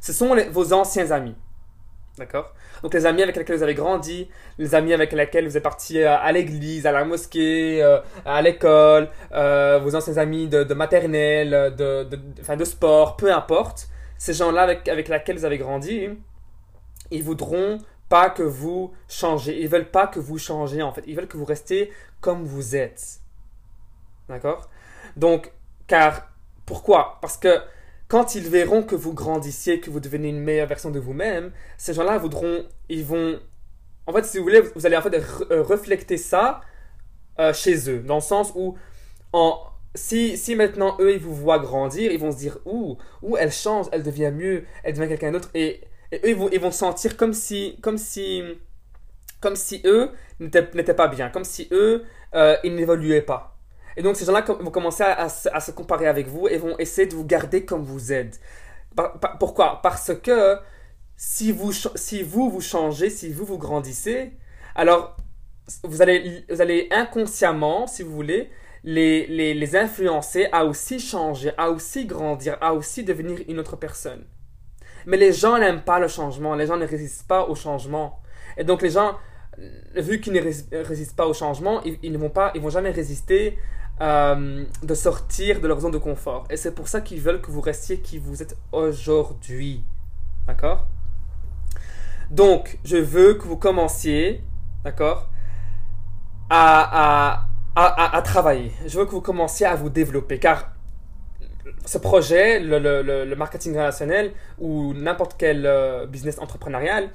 ce 0.00 0.12
sont 0.12 0.36
vos 0.50 0.72
anciens 0.72 1.10
amis. 1.10 1.34
D'accord 2.16 2.54
Donc 2.82 2.94
les 2.94 3.06
amis 3.06 3.22
avec 3.22 3.34
lesquels 3.34 3.56
vous 3.56 3.62
avez 3.64 3.74
grandi, 3.74 4.28
les 4.58 4.74
amis 4.76 4.92
avec 4.92 5.12
lesquels 5.12 5.48
vous 5.48 5.56
êtes 5.56 5.62
parti 5.62 5.98
euh, 5.98 6.16
à 6.16 6.30
l'église, 6.30 6.86
à 6.86 6.92
la 6.92 7.04
mosquée, 7.04 7.82
euh, 7.82 7.98
à 8.24 8.40
l'école, 8.40 9.10
euh, 9.32 9.80
vos 9.82 9.96
anciens 9.96 10.16
amis 10.18 10.46
de, 10.46 10.62
maternelle, 10.74 11.74
de, 11.76 12.04
de, 12.04 12.54
de 12.54 12.64
sport, 12.64 13.16
peu 13.16 13.32
importe. 13.32 13.88
Ces 14.16 14.32
gens-là 14.32 14.62
avec, 14.62 14.88
avec 14.88 15.08
lesquels 15.08 15.38
vous 15.38 15.44
avez 15.44 15.58
grandi, 15.58 16.08
ils 17.10 17.22
voudront 17.22 17.78
pas 18.08 18.30
que 18.30 18.44
vous 18.44 18.92
changez. 19.08 19.60
Ils 19.60 19.68
veulent 19.68 19.90
pas 19.90 20.06
que 20.06 20.20
vous 20.20 20.38
changez 20.38 20.82
en 20.82 20.92
fait. 20.92 21.02
Ils 21.08 21.16
veulent 21.16 21.26
que 21.26 21.36
vous 21.36 21.44
restez 21.44 21.92
comme 22.20 22.44
vous 22.44 22.76
êtes. 22.76 23.18
D'accord? 24.28 24.70
Donc, 25.16 25.50
car, 25.88 26.28
pourquoi? 26.64 27.18
Parce 27.20 27.36
que 27.36 27.60
quand 28.08 28.34
ils 28.34 28.48
verront 28.48 28.82
que 28.82 28.94
vous 28.94 29.14
grandissiez, 29.14 29.80
que 29.80 29.90
vous 29.90 30.00
devenez 30.00 30.28
une 30.28 30.40
meilleure 30.40 30.68
version 30.68 30.90
de 30.90 30.98
vous-même, 30.98 31.52
ces 31.78 31.94
gens-là 31.94 32.18
voudront, 32.18 32.64
ils 32.88 33.04
vont, 33.04 33.40
en 34.06 34.12
fait, 34.12 34.24
si 34.24 34.38
vous 34.38 34.44
voulez, 34.44 34.60
vous 34.60 34.86
allez 34.86 34.96
en 34.96 35.02
fait 35.02 35.14
euh, 35.50 35.62
refléter 35.62 36.16
ça 36.16 36.60
euh, 37.38 37.52
chez 37.52 37.90
eux, 37.90 38.00
dans 38.00 38.16
le 38.16 38.20
sens 38.20 38.52
où, 38.54 38.76
en, 39.32 39.58
si, 39.94 40.36
si 40.36 40.54
maintenant 40.54 40.96
eux, 41.00 41.12
ils 41.12 41.20
vous 41.20 41.34
voient 41.34 41.58
grandir, 41.58 42.12
ils 42.12 42.18
vont 42.18 42.32
se 42.32 42.38
dire 42.38 42.58
Ouh, 42.66 42.98
ouh 43.22 43.36
elle 43.36 43.52
change, 43.52 43.86
elle 43.92 44.02
devient 44.02 44.32
mieux, 44.34 44.64
elle 44.82 44.94
devient 44.94 45.08
quelqu'un 45.08 45.32
d'autre. 45.32 45.50
Et, 45.54 45.80
eux, 46.12 46.28
ils 46.28 46.36
vont, 46.36 46.48
ils 46.52 46.60
vont 46.60 46.70
sentir 46.70 47.16
comme 47.16 47.32
si, 47.32 47.78
comme 47.80 47.98
si, 47.98 48.42
comme 49.40 49.56
si 49.56 49.80
eux 49.84 50.10
n'étaient 50.40 50.94
pas 50.94 51.08
bien, 51.08 51.30
comme 51.30 51.44
si 51.44 51.68
eux, 51.72 52.04
euh, 52.34 52.56
ils 52.64 52.74
n'évoluaient 52.74 53.22
pas. 53.22 53.53
Et 53.96 54.02
donc 54.02 54.16
ces 54.16 54.24
gens-là 54.24 54.42
vont 54.42 54.70
commencer 54.70 55.04
à, 55.04 55.28
se 55.28 55.70
comparer 55.70 56.06
avec 56.06 56.26
vous 56.26 56.48
et 56.48 56.58
vont 56.58 56.76
essayer 56.78 57.06
de 57.06 57.14
vous 57.14 57.24
garder 57.24 57.64
comme 57.64 57.82
vous 57.82 58.12
êtes. 58.12 58.40
pourquoi? 59.38 59.80
Parce 59.82 60.12
que 60.14 60.58
si 61.16 61.52
vous, 61.52 61.72
si 61.72 62.22
vous 62.22 62.50
vous 62.50 62.60
changez, 62.60 63.10
si 63.10 63.32
vous 63.32 63.44
vous 63.44 63.58
grandissez, 63.58 64.32
alors 64.74 65.16
vous 65.84 66.02
allez, 66.02 66.44
vous 66.50 66.60
allez 66.60 66.88
inconsciemment, 66.90 67.86
si 67.86 68.02
vous 68.02 68.12
voulez, 68.12 68.50
les, 68.82 69.26
les, 69.28 69.54
les 69.54 69.76
influencer 69.76 70.48
à 70.52 70.66
aussi 70.66 71.00
changer, 71.00 71.52
à 71.56 71.70
aussi 71.70 72.04
grandir, 72.04 72.58
à 72.60 72.74
aussi 72.74 73.02
devenir 73.02 73.38
une 73.48 73.58
autre 73.58 73.76
personne. 73.76 74.24
Mais 75.06 75.16
les 75.16 75.32
gens 75.32 75.58
n'aiment 75.58 75.82
pas 75.82 75.98
le 75.98 76.08
changement, 76.08 76.54
les 76.54 76.66
gens 76.66 76.76
ne 76.76 76.86
résistent 76.86 77.26
pas 77.26 77.46
au 77.46 77.54
changement. 77.54 78.20
Et 78.56 78.64
donc 78.64 78.82
les 78.82 78.90
gens, 78.90 79.16
vu 79.96 80.20
qu'ils 80.20 80.32
ne 80.32 80.84
résistent 80.84 81.16
pas 81.16 81.26
au 81.26 81.34
changement, 81.34 81.82
ils, 81.82 82.12
ne 82.12 82.18
vont 82.18 82.30
pas, 82.30 82.52
ils 82.54 82.60
vont 82.60 82.70
jamais 82.70 82.90
résister 82.90 83.58
euh, 84.00 84.64
de 84.82 84.94
sortir 84.94 85.60
de 85.60 85.68
leur 85.68 85.80
zone 85.80 85.92
de 85.92 85.98
confort. 85.98 86.46
Et 86.50 86.56
c'est 86.56 86.74
pour 86.74 86.88
ça 86.88 87.00
qu'ils 87.00 87.20
veulent 87.20 87.40
que 87.40 87.50
vous 87.50 87.60
restiez 87.60 87.98
qui 88.00 88.18
vous 88.18 88.42
êtes 88.42 88.56
aujourd'hui. 88.72 89.84
D'accord? 90.46 90.86
Donc, 92.30 92.78
je 92.84 92.96
veux 92.96 93.34
que 93.34 93.44
vous 93.44 93.56
commenciez, 93.56 94.42
d'accord, 94.82 95.28
à, 96.50 97.46
à, 97.76 98.16
à, 98.16 98.22
travailler. 98.22 98.72
Je 98.86 98.98
veux 98.98 99.06
que 99.06 99.10
vous 99.10 99.20
commenciez 99.20 99.66
à 99.66 99.74
vous 99.74 99.90
développer, 99.90 100.38
car 100.38 100.72
ce 101.84 101.98
projet, 101.98 102.60
le, 102.60 102.78
le, 102.78 103.24
le 103.24 103.36
marketing 103.36 103.74
relationnel 103.74 104.32
ou 104.58 104.94
n'importe 104.94 105.36
quel 105.38 105.66
euh, 105.66 106.06
business 106.06 106.38
entrepreneurial, 106.38 107.10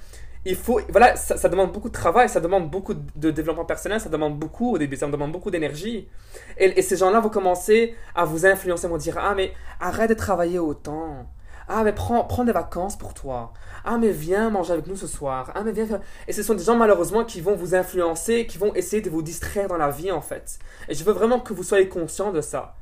il 0.45 0.55
faut, 0.55 0.79
voilà, 0.89 1.15
ça, 1.17 1.49
demande 1.49 1.71
beaucoup 1.73 1.89
de 1.89 1.93
travail, 1.93 2.29
ça 2.29 2.39
demande 2.39 2.69
beaucoup 2.69 2.93
de 2.93 3.31
développement 3.31 3.65
personnel, 3.65 3.99
ça 3.99 4.09
demande 4.09 4.39
beaucoup 4.39 4.73
au 4.73 4.77
début, 4.77 4.95
ça 4.95 5.07
demande 5.07 5.33
beaucoup 5.33 5.51
d'énergie. 5.51 6.07
Et, 6.57 6.81
ces 6.81 6.95
gens-là 6.95 7.19
vont 7.19 7.29
commencer 7.29 7.95
à 8.15 8.23
vous 8.23 8.45
influencer, 8.45 8.87
vont 8.87 8.97
dire 8.97 9.17
Ah, 9.19 9.33
mais 9.35 9.53
arrête 9.81 10.09
de 10.09 10.15
travailler 10.15 10.57
autant. 10.57 11.27
Ah, 11.67 11.83
mais 11.83 11.93
prends, 11.93 12.23
prends 12.23 12.45
des 12.45 12.53
vacances 12.53 12.97
pour 12.97 13.13
toi. 13.13 13.53
Ah, 13.83 13.97
mais 13.97 14.11
viens 14.11 14.49
manger 14.49 14.73
avec 14.73 14.87
nous 14.87 14.95
ce 14.95 15.07
soir. 15.07 15.51
Ah, 15.55 15.61
mais 15.63 15.71
viens 15.73 16.01
Et 16.27 16.33
ce 16.33 16.41
sont 16.41 16.55
des 16.55 16.63
gens, 16.63 16.75
malheureusement, 16.75 17.25
qui 17.25 17.41
vont 17.41 17.55
vous 17.55 17.75
influencer, 17.75 18.47
qui 18.47 18.57
vont 18.57 18.73
essayer 18.73 19.01
de 19.01 19.09
vous 19.09 19.21
distraire 19.21 19.67
dans 19.67 19.77
la 19.77 19.91
vie, 19.91 20.11
en 20.11 20.21
fait. 20.21 20.57
Et 20.87 20.95
je 20.95 21.03
veux 21.03 21.13
vraiment 21.13 21.39
que 21.39 21.53
vous 21.53 21.63
soyez 21.63 21.89
conscient 21.89 22.31
de 22.31 22.41
ça. 22.41 22.75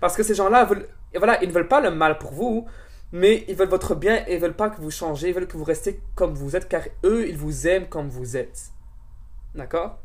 Parce 0.00 0.14
que 0.14 0.22
ces 0.22 0.34
gens-là, 0.34 0.66
veulent, 0.66 0.86
voilà, 1.16 1.42
ils 1.42 1.48
ne 1.48 1.54
veulent 1.54 1.68
pas 1.68 1.80
le 1.80 1.90
mal 1.90 2.18
pour 2.18 2.32
vous, 2.32 2.66
mais 3.12 3.44
ils 3.48 3.56
veulent 3.56 3.68
votre 3.68 3.94
bien 3.94 4.24
et 4.26 4.34
ils 4.34 4.40
veulent 4.40 4.56
pas 4.56 4.70
que 4.70 4.80
vous 4.80 4.90
changez, 4.90 5.28
ils 5.28 5.34
veulent 5.34 5.46
que 5.46 5.56
vous 5.56 5.64
restiez 5.64 6.00
comme 6.14 6.34
vous 6.34 6.56
êtes, 6.56 6.68
car 6.68 6.82
eux, 7.04 7.28
ils 7.28 7.36
vous 7.36 7.66
aiment 7.66 7.88
comme 7.88 8.08
vous 8.08 8.36
êtes. 8.36 8.70
D'accord? 9.54 9.98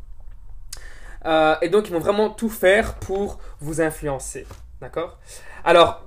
Euh, 1.25 1.55
Et 1.62 1.69
donc, 1.69 1.88
ils 1.88 1.93
vont 1.93 2.00
vraiment 2.00 2.29
tout 2.29 2.50
faire 2.50 2.95
pour 2.95 3.39
vous 3.60 3.81
influencer. 3.81 4.45
D'accord? 4.81 5.17
Alors, 5.63 6.05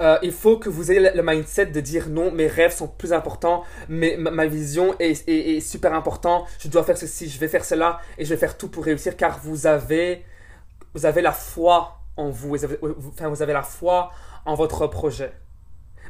euh, 0.00 0.18
il 0.22 0.32
faut 0.32 0.56
que 0.56 0.70
vous 0.70 0.90
ayez 0.90 1.12
le 1.14 1.22
mindset 1.22 1.66
de 1.66 1.80
dire 1.80 2.08
non, 2.08 2.30
mes 2.30 2.46
rêves 2.46 2.74
sont 2.74 2.88
plus 2.88 3.12
importants, 3.12 3.64
mais 3.88 4.16
ma, 4.16 4.46
vision 4.46 4.94
est, 4.98 5.60
super 5.60 5.92
importante, 5.92 6.46
je 6.58 6.68
dois 6.68 6.84
faire 6.84 6.96
ceci, 6.96 7.28
je 7.28 7.38
vais 7.38 7.48
faire 7.48 7.64
cela, 7.64 8.00
et 8.16 8.24
je 8.24 8.30
vais 8.30 8.38
faire 8.38 8.56
tout 8.56 8.68
pour 8.68 8.84
réussir, 8.84 9.14
car 9.16 9.38
vous 9.40 9.66
avez, 9.66 10.24
vous 10.94 11.04
avez 11.04 11.20
la 11.20 11.32
foi 11.32 11.98
en 12.16 12.30
vous, 12.30 12.56
enfin, 13.12 13.28
vous 13.28 13.42
avez 13.42 13.52
la 13.52 13.62
foi 13.62 14.10
en 14.46 14.54
votre 14.54 14.86
projet. 14.86 15.32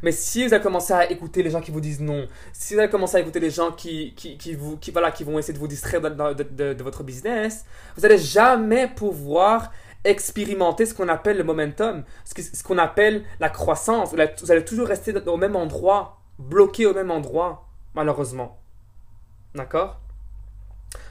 Mais 0.03 0.13
si 0.13 0.47
vous 0.47 0.55
allez 0.55 0.63
commencer 0.63 0.93
à 0.93 1.11
écouter 1.11 1.43
les 1.43 1.51
gens 1.51 1.61
qui 1.61 1.71
vous 1.71 1.81
disent 1.81 2.01
non, 2.01 2.27
si 2.53 2.75
vous 2.75 2.81
allez 2.81 2.91
commencer 2.91 3.17
à 3.17 3.21
écouter 3.21 3.41
les 3.41 3.51
gens 3.51 3.73
qui, 3.73 4.15
qui, 4.15 4.39
qui 4.39 4.55
vous, 4.55 4.77
qui, 4.77 4.91
voilà, 4.91 5.11
qui 5.11 5.25
vont 5.25 5.39
essayer 5.39 5.55
de 5.55 5.59
vous 5.59 5.69
distraire 5.69 6.01
de, 6.01 6.83
votre 6.83 7.03
business, 7.03 7.65
vous 7.97 8.03
n'allez 8.03 8.19
jamais 8.19 8.89
pouvoir 8.89 9.73
expérimenter 10.05 10.87
ce 10.87 10.95
qu'on 10.95 11.09
appelle 11.09 11.37
le 11.37 11.45
momentum, 11.45 12.05
ce 12.25 12.63
qu'on 12.63 12.79
appelle 12.79 13.25
la 13.39 13.51
croissance. 13.51 14.15
Vous 14.15 14.51
allez 14.51 14.65
toujours 14.65 14.87
rester 14.87 15.15
au 15.27 15.37
même 15.37 15.57
endroit, 15.57 16.21
bloqué 16.39 16.87
au 16.87 16.95
même 16.95 17.11
endroit, 17.11 17.69
malheureusement. 17.95 18.59
D'accord? 19.55 20.01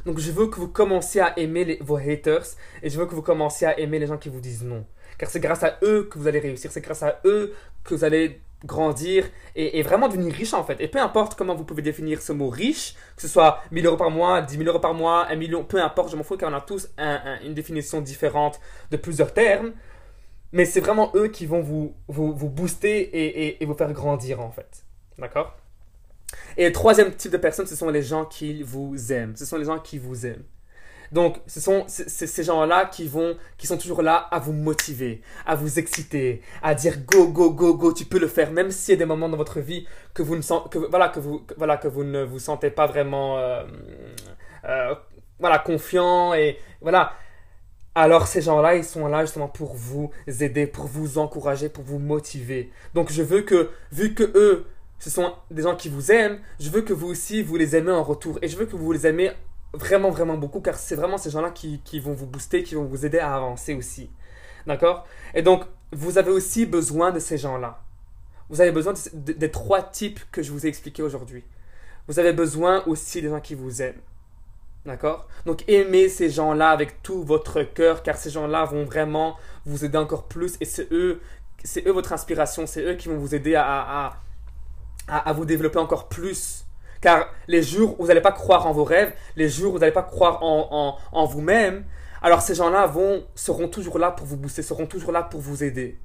Donc 0.05 0.19
je 0.19 0.31
veux 0.31 0.47
que 0.47 0.55
vous 0.55 0.67
commenciez 0.67 1.21
à 1.21 1.37
aimer 1.37 1.77
vos 1.81 1.97
haters 1.97 2.45
et 2.81 2.89
je 2.89 2.99
veux 2.99 3.05
que 3.05 3.15
vous 3.15 3.21
commenciez 3.21 3.67
à 3.67 3.79
aimer 3.79 3.99
les 3.99 4.07
gens 4.07 4.17
qui 4.17 4.29
vous 4.29 4.39
disent 4.39 4.63
non. 4.63 4.85
Car 5.17 5.29
c'est 5.29 5.39
grâce 5.39 5.63
à 5.63 5.77
eux 5.83 6.07
que 6.09 6.17
vous 6.17 6.27
allez 6.27 6.39
réussir, 6.39 6.71
c'est 6.71 6.81
grâce 6.81 7.03
à 7.03 7.19
eux 7.25 7.53
que 7.83 7.93
vous 7.93 8.03
allez 8.03 8.41
grandir 8.65 9.29
et, 9.55 9.81
vraiment 9.83 10.07
devenir 10.07 10.33
riche 10.33 10.53
en 10.53 10.63
fait. 10.63 10.79
Et 10.81 10.87
peu 10.87 10.99
importe 10.99 11.35
comment 11.35 11.55
vous 11.55 11.63
pouvez 11.63 11.81
définir 11.81 12.21
ce 12.21 12.33
mot 12.33 12.49
riche, 12.49 12.95
que 13.15 13.21
ce 13.21 13.27
soit 13.27 13.61
1000 13.71 13.85
euros 13.85 13.97
par 13.97 14.09
mois, 14.09 14.41
10 14.41 14.57
000 14.57 14.67
euros 14.69 14.79
par 14.79 14.93
mois, 14.93 15.25
1 15.27 15.35
million, 15.35 15.63
peu 15.63 15.81
importe, 15.81 16.11
je 16.11 16.15
m'en 16.15 16.23
fous 16.23 16.37
car 16.37 16.51
on 16.51 16.55
a 16.55 16.61
tous 16.61 16.89
une 17.45 17.53
définition 17.53 18.01
différente 18.01 18.59
de 18.91 18.97
plusieurs 18.97 19.33
termes. 19.33 19.73
Mais 20.51 20.65
c'est 20.65 20.79
vraiment 20.79 21.11
eux 21.15 21.27
qui 21.27 21.45
vont 21.45 21.61
vous, 21.61 21.93
vous, 22.07 22.33
vous 22.33 22.49
booster 22.49 22.99
et, 22.99 23.61
et, 23.61 23.65
vous 23.65 23.75
faire 23.75 23.93
grandir 23.93 24.41
en 24.41 24.49
fait. 24.49 24.83
D'accord? 25.19 25.55
Et 26.57 26.65
le 26.65 26.71
troisième 26.71 27.13
type 27.13 27.31
de 27.31 27.37
personnes, 27.37 27.67
ce 27.67 27.75
sont 27.75 27.89
les 27.89 28.01
gens 28.01 28.25
qui 28.25 28.63
vous 28.63 29.11
aiment. 29.11 29.35
Ce 29.35 29.45
sont 29.45 29.57
les 29.57 29.65
gens 29.65 29.79
qui 29.79 29.99
vous 29.99 30.25
aiment. 30.25 30.43
Donc, 31.11 31.39
ce 31.47 31.59
sont 31.59 31.85
ces 31.87 32.43
gens-là 32.43 32.85
qui 32.85 33.07
vont, 33.07 33.35
qui 33.57 33.67
sont 33.67 33.77
toujours 33.77 34.01
là 34.01 34.15
à 34.15 34.39
vous 34.39 34.53
motiver, 34.53 35.21
à 35.45 35.55
vous 35.55 35.79
exciter, 35.79 36.41
à 36.61 36.75
dire 36.75 36.97
go, 37.05 37.27
go, 37.27 37.51
go, 37.51 37.73
go, 37.73 37.93
tu 37.93 38.05
peux 38.05 38.19
le 38.19 38.27
faire, 38.27 38.51
même 38.51 38.71
s'il 38.71 38.93
y 38.93 38.95
a 38.95 38.99
des 38.99 39.05
moments 39.05 39.29
dans 39.29 39.37
votre 39.37 39.59
vie 39.59 39.87
que 40.13 40.21
vous 40.21 40.35
ne 40.35 40.41
que, 40.69 40.77
voilà, 40.77 41.09
que 41.09 41.19
vous, 41.19 41.41
voilà, 41.57 41.77
que 41.77 41.87
vous 41.87 42.03
ne 42.03 42.23
vous 42.23 42.39
sentez 42.39 42.69
pas 42.69 42.87
vraiment, 42.87 43.37
euh, 43.39 43.63
euh, 44.65 44.95
voilà, 45.39 45.59
confiant 45.59 46.33
et 46.33 46.57
voilà. 46.81 47.13
Alors 47.95 48.27
ces 48.27 48.41
gens-là, 48.41 48.75
ils 48.75 48.83
sont 48.83 49.07
là 49.07 49.25
justement 49.25 49.47
pour 49.47 49.73
vous 49.75 50.11
aider, 50.27 50.67
pour 50.67 50.85
vous 50.85 51.17
encourager, 51.17 51.69
pour 51.69 51.83
vous 51.83 51.99
motiver. 51.99 52.71
Donc 52.93 53.11
je 53.11 53.23
veux 53.23 53.41
que, 53.41 53.71
vu 53.91 54.13
que 54.13 54.23
eux, 54.35 54.67
ce 54.99 55.09
sont 55.09 55.33
des 55.49 55.63
gens 55.63 55.75
qui 55.75 55.89
vous 55.89 56.11
aiment, 56.11 56.39
je 56.59 56.69
veux 56.69 56.81
que 56.81 56.93
vous 56.93 57.07
aussi, 57.07 57.41
vous 57.41 57.55
les 57.55 57.75
aimez 57.75 57.91
en 57.91 58.03
retour. 58.03 58.37
Et 58.41 58.47
je 58.47 58.57
veux 58.57 58.65
que 58.65 58.75
vous 58.75 58.91
les 58.91 59.07
aimez 59.07 59.31
vraiment, 59.73 60.10
vraiment 60.10 60.38
beaucoup, 60.38 60.62
car 60.62 60.75
c'est 60.75 60.95
vraiment 60.95 61.17
ces 61.17 61.29
gens-là 61.29 61.51
qui, 61.51 61.82
qui, 61.84 61.99
vont 61.99 62.13
vous 62.13 62.25
booster, 62.25 62.63
qui 62.63 62.75
vont 62.75 62.86
vous 62.86 63.05
aider 63.05 63.19
à 63.19 63.36
avancer 63.36 63.73
aussi. 63.73 64.10
D'accord? 64.65 65.05
Et 65.34 65.41
donc, 65.41 65.63
vous 65.91 66.17
avez 66.17 66.32
aussi 66.32 66.65
besoin 66.65 67.12
de 67.12 67.19
ces 67.19 67.38
gens-là. 67.38 67.82
Vous 68.49 68.62
avez 68.62 68.71
besoin 68.71 68.93
des 69.13 69.51
trois 69.51 69.84
types 69.84 70.19
que 70.32 70.41
je 70.41 70.51
vous 70.51 70.65
ai 70.65 70.69
expliqués 70.69 71.03
aujourd'hui. 71.03 71.43
Vous 72.08 72.19
avez 72.19 72.34
besoin 72.34 72.84
aussi 72.86 73.21
des 73.21 73.29
gens 73.29 73.39
qui 73.39 73.53
vous 73.53 73.82
aiment. 73.82 74.01
D'accord? 74.86 75.27
Donc 75.45 75.63
aimez 75.67 76.10
ces 76.10 76.29
gens-là 76.29 76.69
avec 76.69 77.03
tout 77.03 77.23
votre 77.23 77.62
cœur, 77.62 78.01
car 78.01 78.17
ces 78.17 78.29
gens-là 78.29 78.65
vont 78.65 78.86
vraiment 78.86 79.38
vous 79.65 79.86
aider 79.86 79.97
encore 79.97 80.27
plus, 80.27 80.55
et 80.62 80.65
c'est 80.65 80.91
eux, 80.91 81.21
c'est 81.63 81.86
eux 81.86 81.91
votre 81.91 82.13
inspiration, 82.13 82.65
c'est 82.65 82.84
eux 82.84 82.95
qui 82.95 83.10
vont 83.10 83.17
vous 83.17 83.36
aider 83.36 83.55
à, 83.55 83.65
à, 83.65 84.17
à, 85.08 85.29
à 85.29 85.34
vous 85.34 85.45
développer 85.45 85.79
encore 85.79 86.08
plus 86.08 86.65
car 87.01 87.29
les 87.47 87.63
jours 87.63 87.99
où 87.99 88.03
vous 88.03 88.07
n'allez 88.07 88.21
pas 88.21 88.31
croire 88.31 88.67
en 88.67 88.73
vos 88.73 88.83
rêves, 88.83 89.13
les 89.35 89.49
jours 89.49 89.69
où 89.69 89.73
vous 89.73 89.79
n'allez 89.79 89.91
pas 89.91 90.03
croire 90.03 90.43
en, 90.43 90.97
en, 91.12 91.25
vous-même, 91.25 91.85
alors 92.21 92.41
ces 92.41 92.55
gens-là 92.55 92.91
seront 93.35 93.67
toujours 93.67 93.99
là 93.99 94.12
pour 94.12 94.27
vous 94.27 94.38
booster, 94.38 94.62
seront 94.62 94.85
toujours 94.85 95.12
là 95.12 95.23
pour 95.23 95.39
vous 95.39 95.63
aider, 95.63 95.97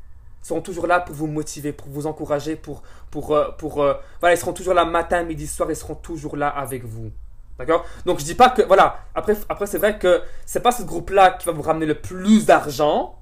seront 0.42 0.60
toujours 0.60 0.86
là 0.86 1.00
pour 1.00 1.14
vous 1.14 1.26
motiver, 1.26 1.72
pour 1.72 1.88
vous 1.88 2.06
encourager, 2.06 2.56
pour, 2.56 2.82
pour, 3.10 3.34
euh, 3.34 3.50
pour, 3.58 3.82
euh, 3.82 3.94
voilà, 4.20 4.34
ils 4.34 4.38
seront 4.38 4.52
toujours 4.52 4.74
là 4.74 4.84
matin, 4.84 5.24
midi, 5.24 5.46
soir, 5.46 5.70
ils 5.70 5.76
seront 5.76 5.96
toujours 5.96 6.36
là 6.36 6.48
avec 6.48 6.84
vous. 6.84 7.10
D'accord? 7.58 7.84
Donc 8.04 8.18
je 8.18 8.24
dis 8.24 8.34
pas 8.34 8.50
que, 8.50 8.62
voilà, 8.62 8.98
après, 9.14 9.36
après 9.48 9.66
c'est 9.66 9.78
vrai 9.78 9.98
que 9.98 10.22
c'est 10.44 10.60
pas 10.60 10.72
ce 10.72 10.82
groupe-là 10.82 11.32
qui 11.32 11.46
va 11.46 11.52
vous 11.52 11.62
ramener 11.62 11.86
le 11.86 11.94
plus 11.94 12.46
d'argent, 12.46 13.18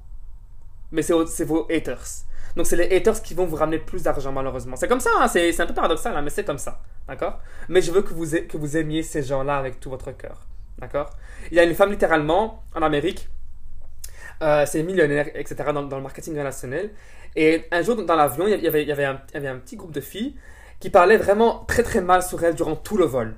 mais 0.91 1.03
c'est 1.03 1.45
vos 1.45 1.67
haters. 1.71 2.25
Donc 2.57 2.67
c'est 2.67 2.77
les 2.77 2.95
haters 2.95 3.23
qui 3.23 3.35
vont 3.35 3.47
vous 3.47 3.57
ramener 3.57 3.79
plus 3.79 4.03
d'argent 4.03 4.33
malheureusement. 4.33 4.77
C'est 4.77 4.89
comme 4.89 5.01
ça, 5.01 5.11
hein, 5.19 5.29
c'est 5.29 5.59
un 5.61 5.67
peu 5.67 5.75
paradoxal, 5.75 6.17
hein, 6.17 6.23
mais 6.23 6.31
c'est 6.31 6.45
comme 6.45 6.59
ça. 6.59 6.81
D'accord? 7.09 7.41
Mais 7.69 7.81
je 7.81 7.91
veux 7.91 8.03
que 8.03 8.15
vous, 8.15 8.27
que 8.27 8.57
vous 8.57 8.77
aimiez 8.77 9.03
ces 9.03 9.23
gens-là 9.23 9.57
avec 9.57 9.81
tout 9.81 9.91
votre 9.91 10.11
cœur. 10.13 10.47
D'accord? 10.79 11.11
Il 11.51 11.57
y 11.57 11.61
a 11.61 11.65
une 11.65 11.75
femme 11.75 11.91
littéralement 11.91 12.63
en 12.75 12.83
Amérique, 12.83 13.29
euh, 14.43 14.65
c'est 14.67 14.83
millionnaire, 14.83 15.29
etc., 15.35 15.57
dans, 15.73 15.83
le 15.83 16.03
marketing 16.03 16.37
relationnel. 16.37 16.91
Et 17.37 17.65
un 17.71 17.83
jour 17.83 17.97
dans 18.05 18.17
l'avion, 18.17 18.47
il 18.47 18.61
y 18.61 18.67
avait, 18.67 18.85
il 18.85 18.93
un, 18.93 19.59
petit 19.59 19.77
groupe 19.77 19.93
de 19.93 20.01
filles 20.01 20.35
qui 20.81 20.91
parlaient 20.91 21.17
vraiment 21.17 21.65
très 21.67 21.83
très 21.83 22.01
mal 22.01 22.23
sur 22.23 22.43
elle 22.43 22.55
durant 22.55 22.77
tout 22.77 22.97
le 22.97 23.05
vol 23.05 23.35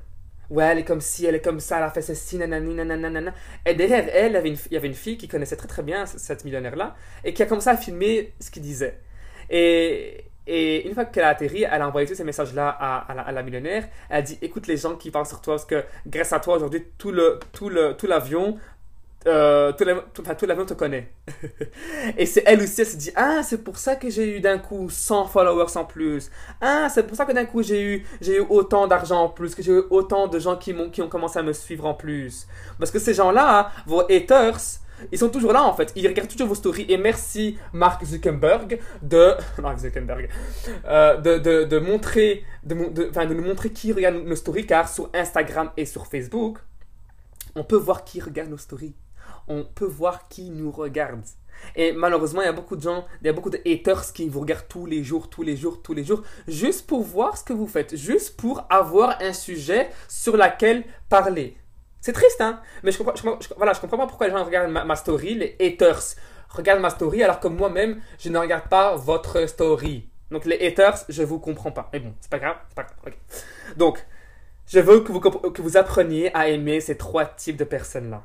ouais, 0.50 0.64
elle 0.64 0.78
est 0.78 0.84
comme 0.84 1.00
ci, 1.00 1.26
elle 1.26 1.34
est 1.34 1.40
comme 1.40 1.60
ça, 1.60 1.78
elle 1.78 1.84
a 1.84 1.90
fait 1.90 2.02
ceci, 2.02 2.38
nanani, 2.38 2.74
nanana. 2.74 3.32
Et 3.66 3.74
derrière 3.74 4.08
elle, 4.12 4.40
il 4.44 4.58
y 4.70 4.76
avait 4.76 4.88
une 4.88 4.94
fille 4.94 5.16
qui 5.16 5.28
connaissait 5.28 5.56
très 5.56 5.68
très 5.68 5.82
bien 5.82 6.06
cette 6.06 6.44
millionnaire-là, 6.44 6.94
et 7.24 7.34
qui 7.34 7.42
a 7.42 7.46
commencé 7.46 7.68
à 7.68 7.76
filmer 7.76 8.32
ce 8.40 8.50
qu'il 8.50 8.62
disait. 8.62 8.98
Et, 9.50 10.20
une 10.46 10.92
fois 10.92 11.06
qu'elle 11.06 11.24
a 11.24 11.28
atterri, 11.28 11.62
elle 11.62 11.80
a 11.80 11.88
envoyé 11.88 12.06
tous 12.06 12.14
ces 12.14 12.24
messages-là 12.24 12.68
à, 12.68 13.32
la, 13.32 13.42
millionnaire. 13.42 13.88
Elle 14.10 14.16
a 14.18 14.22
dit, 14.22 14.38
écoute 14.42 14.66
les 14.66 14.76
gens 14.76 14.94
qui 14.94 15.10
parlent 15.10 15.26
sur 15.26 15.40
toi, 15.40 15.54
parce 15.54 15.64
que 15.64 15.84
grâce 16.06 16.32
à 16.32 16.40
toi, 16.40 16.56
aujourd'hui, 16.56 16.84
tout 16.98 17.10
l'avion, 17.10 17.30
le, 17.32 17.48
tout 17.48 18.08
le, 18.08 18.58
tout 19.22 19.26
euh, 19.26 19.72
tout, 20.34 20.46
l'avion 20.46 20.66
te 20.66 20.74
connaît. 20.74 21.10
et 22.18 22.26
c'est 22.26 22.42
elle 22.46 22.60
aussi, 22.60 22.80
elle 22.82 22.86
se 22.86 22.96
dit 22.96 23.10
Ah, 23.16 23.42
c'est 23.42 23.64
pour 23.64 23.78
ça 23.78 23.96
que 23.96 24.10
j'ai 24.10 24.36
eu 24.36 24.40
d'un 24.40 24.58
coup 24.58 24.90
100 24.90 25.26
followers 25.28 25.76
en 25.76 25.84
plus. 25.84 26.30
Ah, 26.60 26.88
c'est 26.90 27.04
pour 27.04 27.16
ça 27.16 27.24
que 27.24 27.32
d'un 27.32 27.46
coup 27.46 27.62
j'ai 27.62 27.82
eu, 27.82 28.06
j'ai 28.20 28.36
eu 28.36 28.46
autant 28.48 28.86
d'argent 28.86 29.22
en 29.22 29.28
plus, 29.28 29.54
que 29.54 29.62
j'ai 29.62 29.72
eu 29.72 29.84
autant 29.90 30.28
de 30.28 30.38
gens 30.38 30.56
qui, 30.56 30.74
m'ont, 30.74 30.90
qui 30.90 31.00
ont 31.00 31.08
commencé 31.08 31.38
à 31.38 31.42
me 31.42 31.52
suivre 31.52 31.86
en 31.86 31.94
plus. 31.94 32.46
Parce 32.78 32.90
que 32.90 32.98
ces 32.98 33.14
gens-là, 33.14 33.70
vos 33.86 34.02
haters, 34.10 34.60
ils 35.12 35.18
sont 35.18 35.28
toujours 35.28 35.52
là 35.52 35.62
en 35.62 35.74
fait. 35.74 35.92
Ils 35.96 36.06
regardent 36.06 36.28
toujours 36.28 36.48
vos 36.48 36.54
stories. 36.54 36.86
Et 36.88 36.96
merci 36.96 37.58
Mark 37.72 38.04
Zuckerberg 38.04 38.78
de. 39.02 39.34
Mark 39.62 39.78
Zuckerberg. 39.78 40.28
Euh, 40.86 41.16
de, 41.18 41.64
de, 41.64 41.78
montrer. 41.78 42.44
De, 42.64 42.74
de, 42.74 43.10
de 43.10 43.34
nous 43.34 43.44
montrer 43.44 43.70
qui 43.70 43.92
regarde 43.92 44.16
nos 44.16 44.36
stories. 44.36 44.66
Car 44.66 44.88
sur 44.88 45.10
Instagram 45.14 45.70
et 45.76 45.86
sur 45.86 46.06
Facebook, 46.06 46.58
on 47.54 47.64
peut 47.64 47.76
voir 47.76 48.04
qui 48.04 48.20
regarde 48.20 48.50
nos 48.50 48.58
stories. 48.58 48.94
On 49.48 49.64
peut 49.64 49.86
voir 49.86 50.28
qui 50.28 50.50
nous 50.50 50.70
regarde. 50.70 51.22
Et 51.76 51.92
malheureusement, 51.92 52.42
il 52.42 52.46
y 52.46 52.48
a 52.48 52.52
beaucoup 52.52 52.76
de 52.76 52.82
gens, 52.82 53.04
il 53.20 53.26
y 53.26 53.30
a 53.30 53.32
beaucoup 53.32 53.50
de 53.50 53.60
haters 53.64 54.12
qui 54.12 54.28
vous 54.28 54.40
regardent 54.40 54.68
tous 54.68 54.86
les 54.86 55.02
jours, 55.02 55.30
tous 55.30 55.42
les 55.42 55.56
jours, 55.56 55.82
tous 55.82 55.94
les 55.94 56.04
jours, 56.04 56.22
juste 56.48 56.86
pour 56.86 57.02
voir 57.02 57.36
ce 57.36 57.44
que 57.44 57.52
vous 57.52 57.66
faites, 57.66 57.96
juste 57.96 58.36
pour 58.36 58.66
avoir 58.70 59.20
un 59.20 59.32
sujet 59.32 59.90
sur 60.08 60.36
lequel 60.36 60.84
parler. 61.08 61.56
C'est 62.04 62.12
triste, 62.12 62.42
hein 62.42 62.60
Mais 62.82 62.92
je 62.92 62.98
comprends, 62.98 63.14
voilà, 63.56 63.72
je 63.72 63.80
comprends 63.80 63.96
pas 63.96 64.06
pourquoi 64.06 64.26
les 64.26 64.32
gens 64.34 64.44
regardent 64.44 64.70
ma, 64.70 64.94
story, 64.94 65.36
les 65.36 65.56
haters 65.58 66.02
regardent 66.50 66.82
ma 66.82 66.90
story, 66.90 67.22
alors 67.22 67.40
que 67.40 67.48
moi-même, 67.48 68.02
je 68.18 68.28
ne 68.28 68.36
regarde 68.36 68.68
pas 68.68 68.94
votre 68.94 69.46
story. 69.46 70.10
Donc 70.30 70.44
les 70.44 70.66
haters, 70.66 70.98
je 71.08 71.22
vous 71.22 71.38
comprends 71.38 71.70
pas. 71.70 71.88
Mais 71.94 72.00
bon, 72.00 72.12
c'est 72.20 72.30
pas 72.30 72.38
grave, 72.38 72.56
pas 72.74 72.82
grave. 72.82 73.14
Donc, 73.78 74.04
je 74.66 74.80
veux 74.80 75.00
que 75.00 75.12
vous, 75.12 75.20
que 75.20 75.62
vous 75.62 75.78
appreniez 75.78 76.30
à 76.36 76.50
aimer 76.50 76.80
ces 76.80 76.98
trois 76.98 77.24
types 77.24 77.56
de 77.56 77.64
personnes-là. 77.64 78.22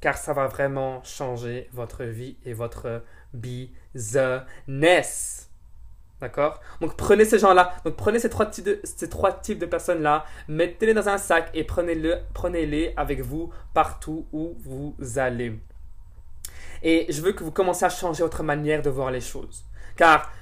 Car 0.00 0.16
ça 0.16 0.32
va 0.32 0.46
vraiment 0.46 1.04
changer 1.04 1.68
votre 1.74 2.04
vie 2.04 2.38
et 2.46 2.54
votre 2.54 3.02
business. 3.34 3.90
D'accord? 6.20 6.60
Donc 6.80 6.96
prenez 6.96 7.26
ces 7.26 7.38
gens-là, 7.38 7.74
donc 7.84 7.96
prenez 7.96 8.18
ces 8.18 8.30
trois 8.30 8.46
types 8.46 8.64
de, 8.64 8.80
ces 8.84 9.08
trois 9.08 9.32
types 9.32 9.58
de 9.58 9.66
personnes-là, 9.66 10.24
mettez-les 10.48 10.94
dans 10.94 11.08
un 11.08 11.18
sac 11.18 11.50
et 11.52 11.64
prenez-les 11.64 12.16
prenez 12.32 12.94
avec 12.96 13.20
vous 13.20 13.52
partout 13.74 14.26
où 14.32 14.56
vous 14.60 14.94
allez. 15.16 15.58
Et 16.82 17.06
je 17.10 17.20
veux 17.20 17.32
que 17.32 17.44
vous 17.44 17.50
commenciez 17.50 17.86
à 17.86 17.90
changer 17.90 18.22
votre 18.22 18.42
manière 18.42 18.80
de 18.80 18.88
voir 18.88 19.10
les 19.10 19.20
choses. 19.20 19.64
Car 19.96 20.32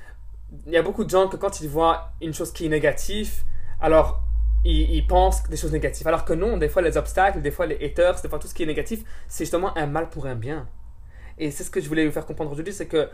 il 0.67 0.73
y 0.73 0.77
a 0.77 0.83
beaucoup 0.83 1.03
de 1.03 1.11
gens 1.11 1.27
que 1.27 1.37
quand 1.37 1.61
ils 1.61 1.69
voient 1.69 2.13
une 2.21 2.35
chose 2.35 2.53
qui 2.53 2.67
est 2.67 2.69
négative, 2.69 3.43
alors 3.81 4.23
ils, 4.65 4.91
ils, 4.95 5.07
pensent 5.07 5.43
des 5.49 5.57
choses 5.57 5.73
négatives. 5.73 6.07
Alors 6.07 6.25
que 6.25 6.35
non, 6.35 6.57
des 6.57 6.69
fois 6.69 6.83
les 6.83 6.97
obstacles, 6.97 7.43
des 7.43 7.51
fois 7.51 7.67
les 7.67 7.85
haters, 7.85 8.21
des 8.21 8.29
fois 8.29 8.39
tout 8.39 8.47
ce 8.47 8.55
qui 8.55 8.63
est 8.63 8.67
négatif, 8.67 9.01
c'est 9.27 9.45
justement 9.45 9.77
un 9.77 9.87
mal 9.87 10.09
pour 10.09 10.27
un 10.27 10.37
bien. 10.37 10.69
Et 11.39 11.51
c'est 11.51 11.65
ce 11.65 11.71
que 11.71 11.81
je 11.81 11.89
voulais 11.89 12.07
vous 12.07 12.13
faire 12.13 12.27
comprendre 12.27 12.53
aujourd'hui, 12.53 12.73
c'est 12.73 12.87
que 12.87 13.09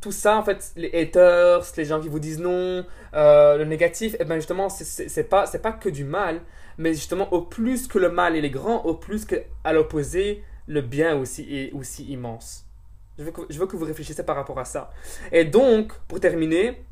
tout 0.00 0.12
ça, 0.12 0.36
en 0.36 0.42
fait, 0.42 0.72
les 0.76 0.90
haters, 0.94 1.62
les 1.76 1.84
gens 1.84 2.00
qui 2.00 2.08
vous 2.08 2.20
disent 2.20 2.38
non, 2.38 2.84
euh, 3.14 3.58
le 3.58 3.64
négatif, 3.64 4.14
et 4.14 4.18
eh 4.20 4.24
bien 4.24 4.36
justement, 4.36 4.68
c'est 4.68 5.28
pas, 5.28 5.46
pas 5.46 5.72
que 5.72 5.88
du 5.88 6.04
mal, 6.04 6.40
mais 6.78 6.94
justement, 6.94 7.32
au 7.32 7.42
plus 7.42 7.86
que 7.86 7.98
le 7.98 8.10
mal 8.10 8.36
est 8.36 8.50
grand, 8.50 8.84
au 8.84 8.94
plus 8.94 9.26
qu'à 9.26 9.72
l'opposé, 9.72 10.42
le 10.66 10.80
bien 10.80 11.16
aussi 11.16 11.46
est 11.54 11.72
aussi 11.72 12.04
immense. 12.04 12.66
Je 13.18 13.24
veux, 13.24 13.32
que, 13.32 13.42
je 13.50 13.58
veux 13.58 13.66
que 13.66 13.76
vous 13.76 13.84
réfléchissiez 13.84 14.24
par 14.24 14.36
rapport 14.36 14.58
à 14.58 14.64
ça. 14.64 14.90
Et 15.30 15.44
donc, 15.44 15.92
pour 16.08 16.20
terminer, 16.20 16.82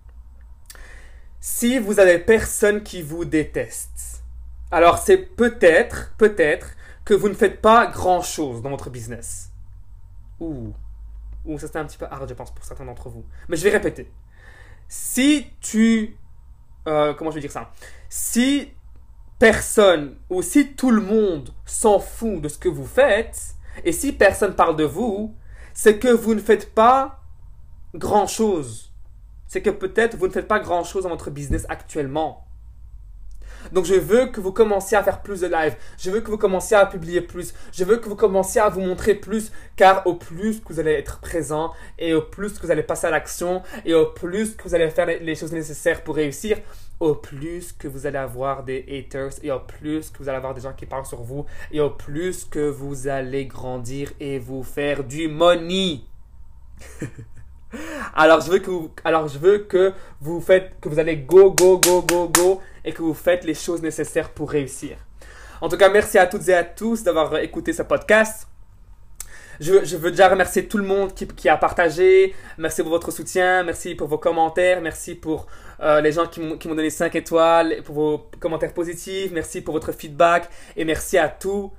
si 1.40 1.78
vous 1.78 2.00
avez 2.00 2.18
personne 2.18 2.82
qui 2.82 3.00
vous 3.00 3.24
déteste, 3.24 4.22
alors 4.70 4.98
c'est 4.98 5.16
peut-être, 5.16 6.12
peut-être 6.18 6.76
que 7.06 7.14
vous 7.14 7.30
ne 7.30 7.34
faites 7.34 7.62
pas 7.62 7.86
grand-chose 7.86 8.60
dans 8.60 8.68
votre 8.68 8.90
business. 8.90 9.50
Ouh 10.40 10.74
ou 11.44 11.58
ça 11.58 11.66
c'était 11.66 11.78
un 11.78 11.84
petit 11.84 11.98
peu 11.98 12.06
hard, 12.10 12.28
je 12.28 12.34
pense, 12.34 12.52
pour 12.52 12.64
certains 12.64 12.84
d'entre 12.84 13.08
vous. 13.08 13.24
Mais 13.48 13.56
je 13.56 13.64
vais 13.64 13.70
répéter. 13.70 14.10
Si 14.88 15.46
tu... 15.60 16.16
Euh, 16.86 17.14
comment 17.14 17.30
je 17.30 17.36
vais 17.36 17.40
dire 17.40 17.52
ça? 17.52 17.70
Si 18.08 18.72
personne 19.38 20.16
ou 20.30 20.42
si 20.42 20.74
tout 20.74 20.90
le 20.90 21.00
monde 21.00 21.50
s'en 21.64 22.00
fout 22.00 22.40
de 22.40 22.48
ce 22.48 22.58
que 22.58 22.68
vous 22.68 22.86
faites, 22.86 23.54
et 23.84 23.92
si 23.92 24.12
personne 24.12 24.54
parle 24.54 24.76
de 24.76 24.84
vous, 24.84 25.34
c'est 25.74 25.98
que 25.98 26.08
vous 26.08 26.34
ne 26.34 26.40
faites 26.40 26.74
pas 26.74 27.22
grand-chose. 27.94 28.92
C'est 29.46 29.62
que 29.62 29.70
peut-être 29.70 30.16
vous 30.16 30.26
ne 30.26 30.32
faites 30.32 30.48
pas 30.48 30.58
grand-chose 30.58 31.04
dans 31.04 31.10
votre 31.10 31.30
business 31.30 31.64
actuellement. 31.68 32.47
Donc 33.72 33.84
je 33.84 33.94
veux 33.94 34.26
que 34.26 34.40
vous 34.40 34.52
commenciez 34.52 34.96
à 34.96 35.02
faire 35.02 35.22
plus 35.22 35.40
de 35.40 35.46
live. 35.46 35.76
Je 35.98 36.10
veux 36.10 36.20
que 36.20 36.30
vous 36.30 36.38
commenciez 36.38 36.76
à 36.76 36.86
publier 36.86 37.20
plus. 37.20 37.54
Je 37.72 37.84
veux 37.84 37.96
que 37.96 38.08
vous 38.08 38.16
commenciez 38.16 38.60
à 38.60 38.68
vous 38.68 38.80
montrer 38.80 39.14
plus. 39.14 39.52
Car 39.76 40.06
au 40.06 40.14
plus 40.14 40.60
que 40.60 40.72
vous 40.72 40.80
allez 40.80 40.92
être 40.92 41.20
présent 41.20 41.72
et 41.98 42.14
au 42.14 42.22
plus 42.22 42.58
que 42.58 42.66
vous 42.66 42.70
allez 42.70 42.82
passer 42.82 43.06
à 43.06 43.10
l'action 43.10 43.62
et 43.84 43.94
au 43.94 44.06
plus 44.06 44.54
que 44.56 44.64
vous 44.64 44.74
allez 44.74 44.90
faire 44.90 45.06
les 45.06 45.34
choses 45.34 45.52
nécessaires 45.52 46.02
pour 46.02 46.16
réussir, 46.16 46.58
au 47.00 47.14
plus 47.14 47.72
que 47.72 47.86
vous 47.88 48.06
allez 48.06 48.18
avoir 48.18 48.64
des 48.64 48.84
haters 48.88 49.32
et 49.42 49.50
au 49.50 49.60
plus 49.60 50.10
que 50.10 50.18
vous 50.18 50.28
allez 50.28 50.38
avoir 50.38 50.54
des 50.54 50.62
gens 50.62 50.72
qui 50.72 50.86
parlent 50.86 51.06
sur 51.06 51.22
vous 51.22 51.46
et 51.70 51.80
au 51.80 51.90
plus 51.90 52.44
que 52.44 52.68
vous 52.68 53.08
allez 53.08 53.46
grandir 53.46 54.12
et 54.20 54.38
vous 54.38 54.62
faire 54.62 55.04
du 55.04 55.28
money. 55.28 56.00
alors 58.14 58.40
je 58.40 58.50
veux 58.50 58.58
que 58.58 58.70
vous, 58.70 58.90
alors 59.04 59.28
je 59.28 59.38
veux 59.38 59.58
que 59.58 59.92
vous 60.20 60.40
faites 60.40 60.72
que 60.80 60.88
vous 60.88 60.98
allez 60.98 61.16
go 61.16 61.50
go 61.50 61.78
go 61.78 62.02
go 62.02 62.28
go 62.28 62.60
et 62.84 62.92
que 62.92 63.02
vous 63.02 63.14
faites 63.14 63.44
les 63.44 63.54
choses 63.54 63.82
nécessaires 63.82 64.30
pour 64.30 64.50
réussir. 64.50 64.96
En 65.60 65.68
tout 65.68 65.76
cas, 65.76 65.88
merci 65.88 66.18
à 66.18 66.26
toutes 66.26 66.48
et 66.48 66.54
à 66.54 66.64
tous 66.64 67.02
d'avoir 67.02 67.36
écouté 67.38 67.72
ce 67.72 67.82
podcast. 67.82 68.46
Je, 69.60 69.96
veux 69.96 70.12
déjà 70.12 70.28
remercier 70.28 70.68
tout 70.68 70.78
le 70.78 70.84
monde 70.84 71.12
qui, 71.14 71.48
a 71.48 71.56
partagé. 71.56 72.32
Merci 72.58 72.82
pour 72.82 72.92
votre 72.92 73.10
soutien. 73.10 73.64
Merci 73.64 73.96
pour 73.96 74.06
vos 74.06 74.18
commentaires. 74.18 74.80
Merci 74.80 75.16
pour 75.16 75.48
euh, 75.80 76.00
les 76.00 76.12
gens 76.12 76.26
qui 76.26 76.40
m'ont 76.40 76.74
donné 76.76 76.90
5 76.90 77.14
étoiles, 77.16 77.82
pour 77.84 77.94
vos 77.94 78.30
commentaires 78.38 78.72
positifs. 78.72 79.32
Merci 79.32 79.60
pour 79.60 79.74
votre 79.74 79.90
feedback. 79.90 80.48
Et 80.76 80.84
merci 80.84 81.18
à 81.18 81.28
tous 81.28 81.72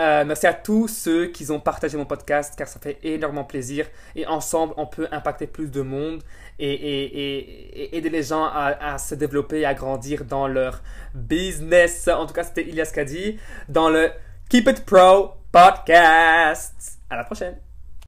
euh, 0.00 0.24
merci 0.24 0.46
à 0.46 0.54
tous 0.54 0.88
ceux 0.88 1.26
qui 1.26 1.50
ont 1.50 1.60
partagé 1.60 1.98
mon 1.98 2.06
podcast 2.06 2.54
car 2.56 2.66
ça 2.66 2.80
fait 2.80 2.98
énormément 3.02 3.44
plaisir 3.44 3.86
et 4.16 4.26
ensemble 4.26 4.72
on 4.78 4.86
peut 4.86 5.06
impacter 5.12 5.46
plus 5.46 5.70
de 5.70 5.82
monde 5.82 6.22
et, 6.58 7.96
aider 7.96 8.08
les 8.08 8.22
gens 8.22 8.44
à, 8.44 8.98
se 8.98 9.14
développer 9.14 9.60
et 9.60 9.66
à 9.66 9.74
grandir 9.74 10.24
dans 10.24 10.46
leur 10.46 10.82
business. 11.14 12.08
En 12.08 12.26
tout 12.26 12.34
cas, 12.34 12.44
c'était 12.44 12.62
Ilias 12.62 12.92
Kadi 12.94 13.38
dans 13.68 13.90
le 13.90 14.10
Keep 14.48 14.68
It 14.68 14.84
Pro 14.84 15.32
podcast. 15.50 16.98
À 17.10 17.16
la 17.16 17.24
prochaine! 17.24 17.71